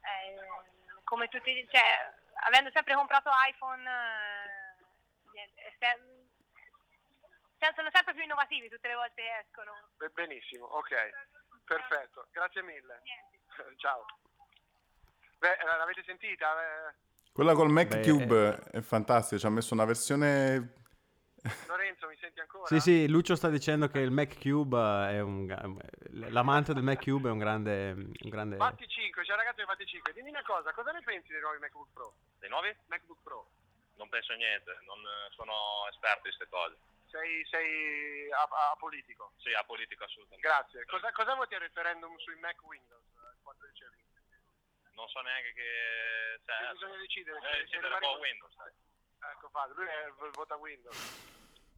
[0.00, 2.12] Eh, come tutti, cioè,
[2.46, 3.82] avendo sempre comprato iPhone,
[5.32, 6.28] eh, sem-
[7.58, 9.90] cioè, sono sempre più innovativi tutte le volte che escono.
[10.12, 11.10] Benissimo, ok.
[11.64, 13.00] Perfetto, grazie mille.
[13.02, 13.40] Niente.
[13.76, 14.06] Ciao.
[15.38, 16.94] Beh, eh, l'avete sentita?
[17.36, 20.72] Eh, Quella col Mac Beh, Cube è fantastica, ci ha messo una versione...
[21.68, 22.64] Lorenzo, mi senti ancora?
[22.66, 24.78] Sì, sì, Lucio sta dicendo che il Mac Cube
[25.12, 25.46] è un...
[26.32, 27.92] L'amante del Mac Cube è un grande...
[27.92, 28.56] Un grande...
[28.56, 30.12] Fatti 5, c'è un ragazzo che fatti 5.
[30.14, 32.14] Dimmi una cosa, cosa ne pensi dei nuovi MacBook Pro?
[32.40, 32.74] Dei nuovi?
[32.86, 33.46] MacBook Pro.
[33.96, 35.52] Non penso niente, non eh, sono
[35.92, 36.74] esperto di queste cose.
[37.06, 39.32] Sei, sei a- apolitico.
[39.36, 40.40] Sì, a politica assolutamente.
[40.46, 40.84] Grazie.
[40.86, 43.04] Cosa, cosa voti il referendum sui Mac Windows?
[43.12, 43.96] eh, Quando ricevi?
[44.96, 46.40] Non so neanche che...
[46.44, 47.38] Cioè, Bisogna decidere.
[47.40, 48.54] se- se decidere rimane- con Windows.
[48.56, 48.72] dai.
[49.30, 50.98] Ecco, fatto, lui è- vota Windows.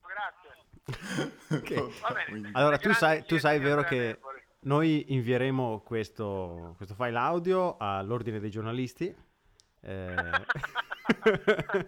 [0.08, 0.50] Grazie.
[1.50, 2.00] Ok.
[2.00, 2.50] Va bene.
[2.54, 4.18] Allora, tu sai, tu sai vero che
[4.60, 9.14] noi invieremo questo, questo file audio all'ordine dei giornalisti.
[9.80, 10.14] eh,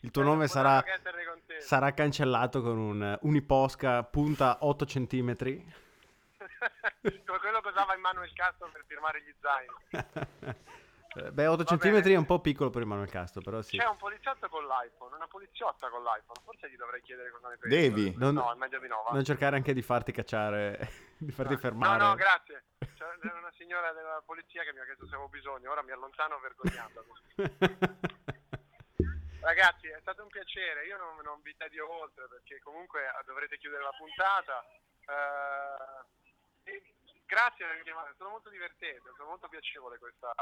[0.00, 5.36] Il tuo nome sarà, che sarà cancellato con un uniposca punta 8 cm.
[7.26, 10.66] Come quello che usava Emanuel Castro per firmare gli zaini.
[11.32, 13.76] Beh, 8 Va cm è un po' piccolo per Emanuele Castro, però sì.
[13.78, 16.40] C'è un poliziotto con l'iPhone, una poliziotta con l'iPhone.
[16.44, 17.76] Forse gli dovrei chiedere cosa ne pensa.
[17.76, 18.14] Devi.
[18.16, 19.02] Non- No, è meglio di no.
[19.04, 19.14] Va.
[19.14, 20.78] Non cercare anche di farti cacciare,
[21.18, 22.04] di farti No, fermare.
[22.04, 22.64] no, grazie.
[22.78, 25.70] C'è una signora della polizia che mi ha chiesto se avevo bisogno.
[25.72, 27.12] Ora mi allontano vergognandomi.
[29.40, 30.84] Ragazzi, è stato un piacere.
[30.86, 34.62] Io non, non vi tedio oltre perché comunque dovrete chiudere la puntata.
[35.08, 36.04] Eh,
[37.26, 40.32] grazie per aver chiamato, è stato molto divertente, è stato molto piacevole questa-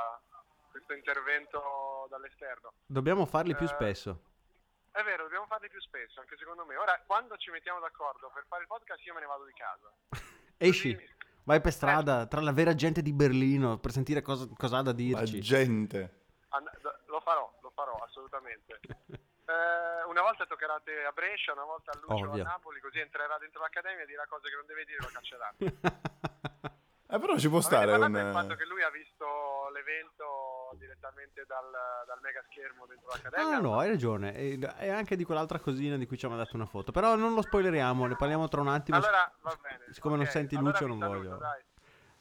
[0.71, 2.73] questo intervento dall'esterno.
[2.87, 4.21] Dobbiamo farli più Eh, spesso.
[4.91, 6.77] È vero, dobbiamo farli più spesso, anche secondo me.
[6.77, 9.91] Ora, quando ci mettiamo d'accordo per fare il podcast, io me ne vado di casa.
[10.57, 11.15] Esci, Così-
[11.45, 14.91] vai per strada tra la vera gente di Berlino per sentire cosa, cosa ha da
[14.91, 15.41] La dirci.
[15.41, 16.25] gente.
[16.49, 18.79] And- d- lo farò, lo farò assolutamente.
[19.47, 22.43] Eh, una volta toccherate a Brescia, una volta a Lucio Ovvio.
[22.43, 25.11] a Napoli, così entrerà dentro l'accademia e dirà cose che non deve dire e lo
[25.13, 25.57] cacceranno.
[27.09, 28.13] Eh, però ci può Avete stare parlato un...
[28.25, 31.71] del fatto che lui ha visto l'evento direttamente dal,
[32.05, 33.57] dal mega schermo dentro l'accademia?
[33.57, 34.35] Ah no, hai ragione.
[34.35, 36.91] E, e anche di quell'altra cosina di cui ci ha mandato una foto.
[36.91, 38.97] Però non lo spoileriamo, ne parliamo tra un attimo.
[38.97, 39.85] Allora va bene.
[39.93, 41.37] Siccome non ok, senti allora Lucio vi non saluto, voglio.
[41.39, 41.63] dai.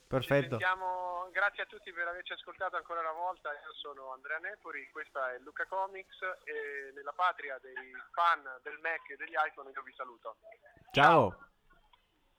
[0.07, 0.57] Perfetto.
[0.59, 3.49] sentiamo, grazie a tutti per averci ascoltato ancora una volta.
[3.51, 7.73] Io sono Andrea Nepori, questa è Luca Comics e nella patria dei
[8.13, 10.37] fan del Mac e degli iPhone io vi saluto.
[10.91, 11.35] Ciao.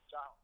[0.05, 0.37] Ciao.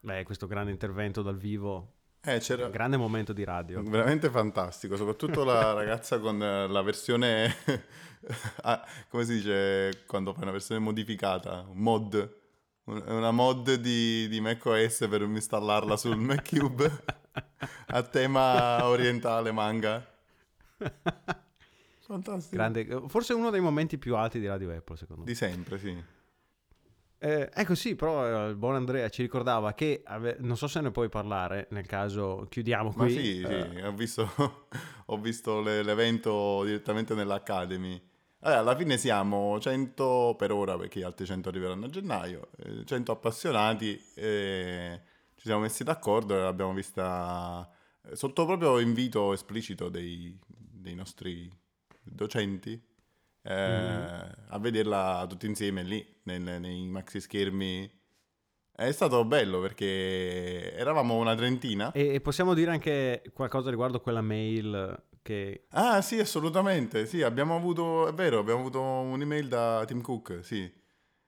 [0.00, 2.66] Beh, questo grande intervento dal vivo, Eh, c'era...
[2.66, 3.82] un grande momento di radio.
[3.82, 7.52] Veramente fantastico, soprattutto la ragazza con eh, la versione,
[8.62, 12.36] ah, come si dice quando fai una versione modificata, mod,
[12.88, 17.04] una mod di, di macOS per installarla sul Mac Cube
[17.88, 20.06] a tema orientale manga.
[22.00, 22.56] Fantastico.
[22.56, 25.28] Grande, forse uno dei momenti più alti di Radio Apple, secondo me.
[25.28, 26.02] Di sempre, sì.
[27.20, 30.80] Eh, ecco sì, però eh, il buon Andrea ci ricordava che, ave- non so se
[30.80, 33.12] ne puoi parlare, nel caso chiudiamo Ma qui.
[33.12, 34.66] sì, eh, sì, ho visto,
[35.06, 38.00] ho visto le- l'evento direttamente nell'Academy.
[38.40, 42.84] Allora, alla fine siamo 100 per ora, perché gli altri 100 arriveranno a gennaio, eh,
[42.84, 45.00] 100 appassionati, e
[45.34, 47.68] ci siamo messi d'accordo e l'abbiamo vista
[48.02, 51.50] eh, sotto proprio invito esplicito dei, dei nostri
[52.02, 52.80] docenti
[53.42, 57.90] eh, a vederla tutti insieme lì, nel- nei maxi schermi.
[58.70, 61.90] È stato bello perché eravamo una trentina.
[61.92, 65.66] E possiamo dire anche qualcosa riguardo quella mail che...
[65.72, 67.04] Ah, sì, assolutamente.
[67.04, 70.62] Sì, abbiamo avuto, è vero, abbiamo avuto un'email da Tim Cook, sì.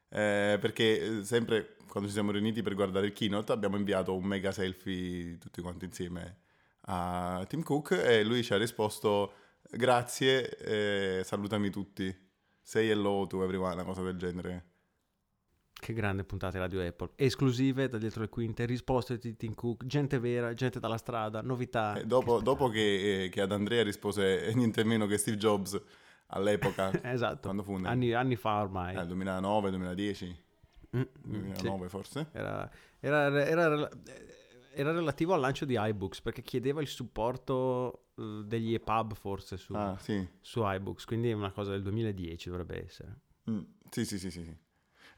[0.08, 4.24] Eh, perché eh, sempre quando ci siamo riuniti per guardare il keynote abbiamo inviato un
[4.24, 6.38] mega selfie tutti quanti insieme
[6.86, 9.34] a Tim Cook e lui ci ha risposto
[9.70, 12.14] grazie, eh, salutami tutti.
[12.62, 14.69] Say hello to everyone, una cosa del genere.
[15.80, 17.12] Che grande puntata di Radio Apple.
[17.16, 21.98] Esclusive da dietro le quinte, risposte di Tim Cook, gente vera, gente dalla strada, novità.
[21.98, 25.80] Eh, dopo, Che dopo che, eh, che ad Andrea rispose niente meno che Steve Jobs
[26.26, 28.94] all'epoca, Esatto, quando fu anni, anni fa ormai.
[28.94, 30.36] eh, 2009, 2010,
[30.96, 31.88] Mm, mm, 2009 sì.
[31.88, 32.28] forse.
[32.32, 32.70] Era,
[33.00, 33.88] era- era
[34.72, 39.74] era relativo al lancio di iBooks perché chiedeva il supporto eh, degli EPUB forse su,
[39.74, 40.24] Ah, sì.
[40.40, 43.20] su iBooks, quindi è una cosa del 2010 dovrebbe essere.
[43.50, 43.60] Mm,
[43.90, 44.56] sì, sì, sì, sì, sì.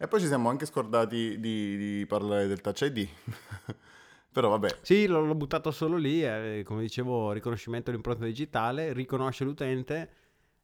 [0.03, 3.07] E poi ci siamo anche scordati di, di parlare del Touch ID.
[4.33, 9.45] Però vabbè, Sì, l'ho, l'ho buttato solo lì, eh, come dicevo, riconoscimento dell'impronta digitale, riconosce
[9.45, 10.11] l'utente,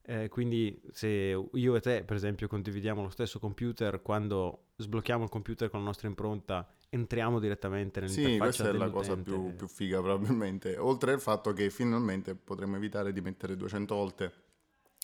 [0.02, 5.30] eh, quindi se io e te, per esempio, condividiamo lo stesso computer, quando sblocchiamo il
[5.30, 9.68] computer con la nostra impronta, entriamo direttamente nell'interfaccia sì, questa è la cosa più, più
[9.68, 10.76] figa probabilmente.
[10.78, 14.32] Oltre al fatto che finalmente potremmo evitare di mettere 200 volte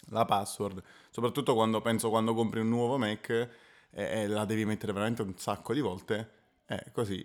[0.09, 3.64] la password, soprattutto quando penso quando compri un nuovo Mac
[3.95, 6.31] e, e la devi mettere veramente un sacco di volte,
[6.67, 7.25] eh, così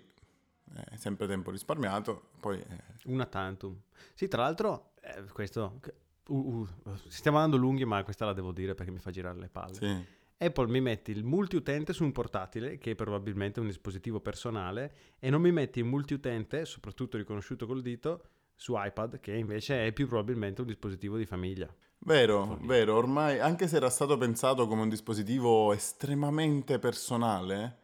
[0.72, 2.30] è sempre tempo risparmiato.
[2.40, 3.76] Poi eh, Una tantum.
[4.14, 5.80] Sì, tra l'altro, eh, questo...
[6.28, 6.68] uh, uh,
[7.08, 9.74] stiamo andando lunghi, ma questa la devo dire perché mi fa girare le palle.
[9.74, 10.18] sì.
[10.42, 15.28] Apple mi metti il multiutente su un portatile, che è probabilmente un dispositivo personale, e
[15.28, 18.22] non mi metti il multiutente, soprattutto riconosciuto col dito,
[18.54, 21.70] su iPad, che invece è più probabilmente un dispositivo di famiglia.
[22.02, 27.76] Vero, vero, ormai anche se era stato pensato come un dispositivo estremamente personale,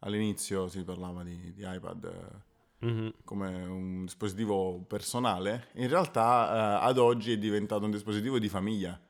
[0.00, 2.52] all'inizio si parlava di, di iPad eh,
[2.86, 3.12] Mhm.
[3.24, 9.00] come un dispositivo personale, in realtà eh, ad oggi è diventato un dispositivo di famiglia.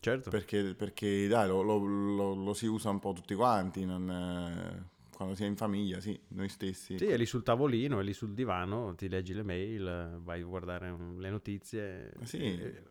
[0.00, 0.28] certo.
[0.28, 4.90] Perché, perché dai, lo, lo- lo- lo si usa un po' tutti quanti, non, eh,
[5.16, 6.98] quando si è in famiglia, sì, noi stessi.
[6.98, 10.44] Sì, è lì sul tavolino, è lì sul divano, ti leggi le mail, vai a
[10.44, 12.12] guardare le notizie.
[12.24, 12.38] Sì.
[12.42, 12.82] Eh,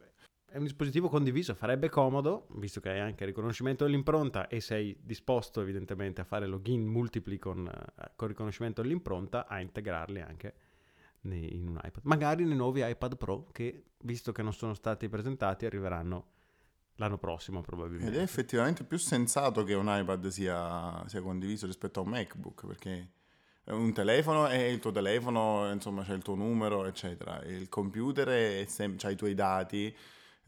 [0.51, 5.61] È un dispositivo condiviso, farebbe comodo, visto che hai anche riconoscimento dell'impronta e sei disposto
[5.61, 10.53] evidentemente a fare login multipli con, eh, con riconoscimento dell'impronta, a integrarli anche
[11.21, 12.01] in un iPad.
[12.03, 16.25] Magari nei nuovi iPad Pro che, visto che non sono stati presentati, arriveranno
[16.95, 18.19] l'anno prossimo Ed probabilmente.
[18.19, 23.09] è effettivamente più sensato che un iPad sia, sia condiviso rispetto a un MacBook, perché
[23.67, 27.41] un telefono è il tuo telefono, insomma c'è il tuo numero, eccetera.
[27.43, 29.95] Il computer è sem- i tuoi dati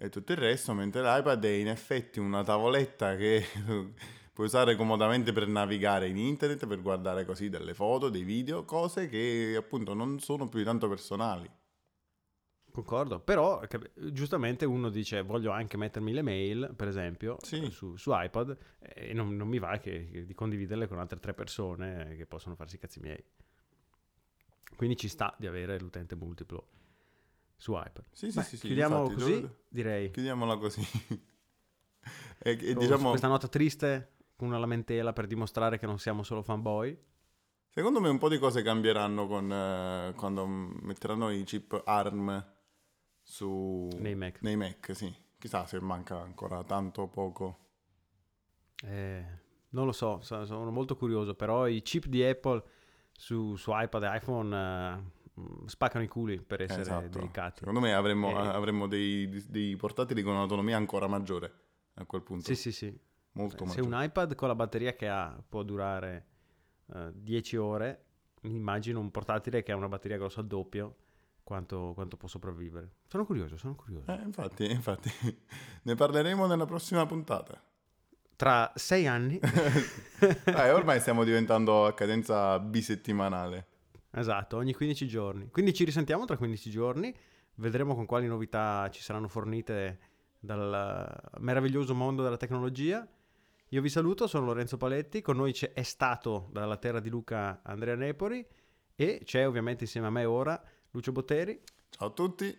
[0.04, 3.42] e tutto il resto, mentre l'iPad è in effetti una tavoletta che
[4.34, 9.08] puoi usare comodamente per navigare in internet, per guardare così delle foto, dei video, cose
[9.08, 11.50] che appunto non sono più di tanto personali.
[12.70, 13.62] Concordo, però
[14.12, 17.70] giustamente uno dice voglio anche mettermi le mail, per esempio, Sì.
[17.72, 21.34] su, su iPad e non, non mi va che, che di condividerle con altre tre
[21.34, 23.24] persone che possono farsi i cazzi miei.
[24.76, 26.68] Quindi ci sta di avere l'utente multiplo
[27.64, 28.04] su iPad.
[28.12, 30.12] Sì, sì, Beh, sì, sì, chiudiamo infatti, così, dove- direi.
[30.12, 30.82] Chiudiamola così.
[32.40, 33.10] e, e Con diciamo...
[33.12, 37.02] questa nota triste, con una lamentela per dimostrare che non siamo solo fanboy.
[37.70, 42.54] Secondo me un po' di cose cambieranno con, eh, quando metteranno i chip ARM
[43.22, 43.88] su...
[43.98, 44.42] Nei Mac.
[44.42, 45.16] Nei Mac, sì.
[45.40, 47.60] Chissà se manca ancora tanto o poco.
[48.84, 49.26] Eh,
[49.70, 52.62] non lo so, so- sono molto curioso, però i chip di Apple
[53.14, 55.23] su, su iPad e iPhone eh,
[55.66, 57.08] spaccano i culi per essere Esatto.
[57.08, 57.60] delicati.
[57.60, 58.48] Secondo me avremmo, Eh.
[58.48, 61.54] avremmo dei, dei portatili con un'autonomia ancora maggiore
[61.96, 62.46] a quel punto.
[62.46, 63.00] Sì, sì, sì.
[63.36, 63.96] Molto Se maggiore.
[63.96, 66.26] un iPad con la batteria che ha può durare
[66.94, 68.04] eh, 10 ore,
[68.42, 70.96] immagino un portatile che ha una batteria grossa al doppio,
[71.44, 72.92] quanto, quanto può sopravvivere.
[73.08, 74.12] Sono curioso, sono curioso.
[74.12, 75.12] Eh, infatti, infatti,
[75.84, 77.60] ne parleremo nella prossima puntata.
[78.36, 79.40] Tra 6 anni,
[80.46, 83.68] Eh, ormai stiamo diventando a cadenza bisettimanale.
[84.20, 85.50] Esatto, ogni 15 giorni.
[85.50, 87.16] Quindi ci risentiamo tra 15 giorni,
[87.56, 90.00] vedremo con quali novità ci saranno fornite
[90.40, 93.08] dal meraviglioso mondo della tecnologia.
[93.70, 97.62] Io vi saluto, sono Lorenzo Paletti, con noi c'è, è stato dalla terra di Luca
[97.64, 98.46] Andrea Nepori
[98.96, 100.62] e c'è ovviamente insieme a me ora
[100.92, 101.60] Lucio Botteri
[101.90, 102.56] Ciao a tutti,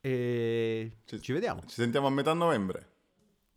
[0.00, 2.97] e ci vediamo ci sentiamo a metà novembre.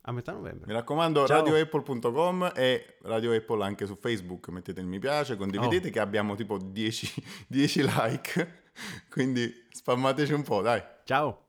[0.02, 0.66] A metà novembre.
[0.66, 1.38] Mi raccomando, Ciao.
[1.38, 4.48] radioapple.com e Radio Apple anche su Facebook.
[4.48, 5.90] Mettete il mi piace, condividete Oh.
[5.90, 8.60] che abbiamo tipo 10, 10 like.
[9.10, 10.82] Quindi spammateci un po', dai.
[11.04, 11.46] Ciao!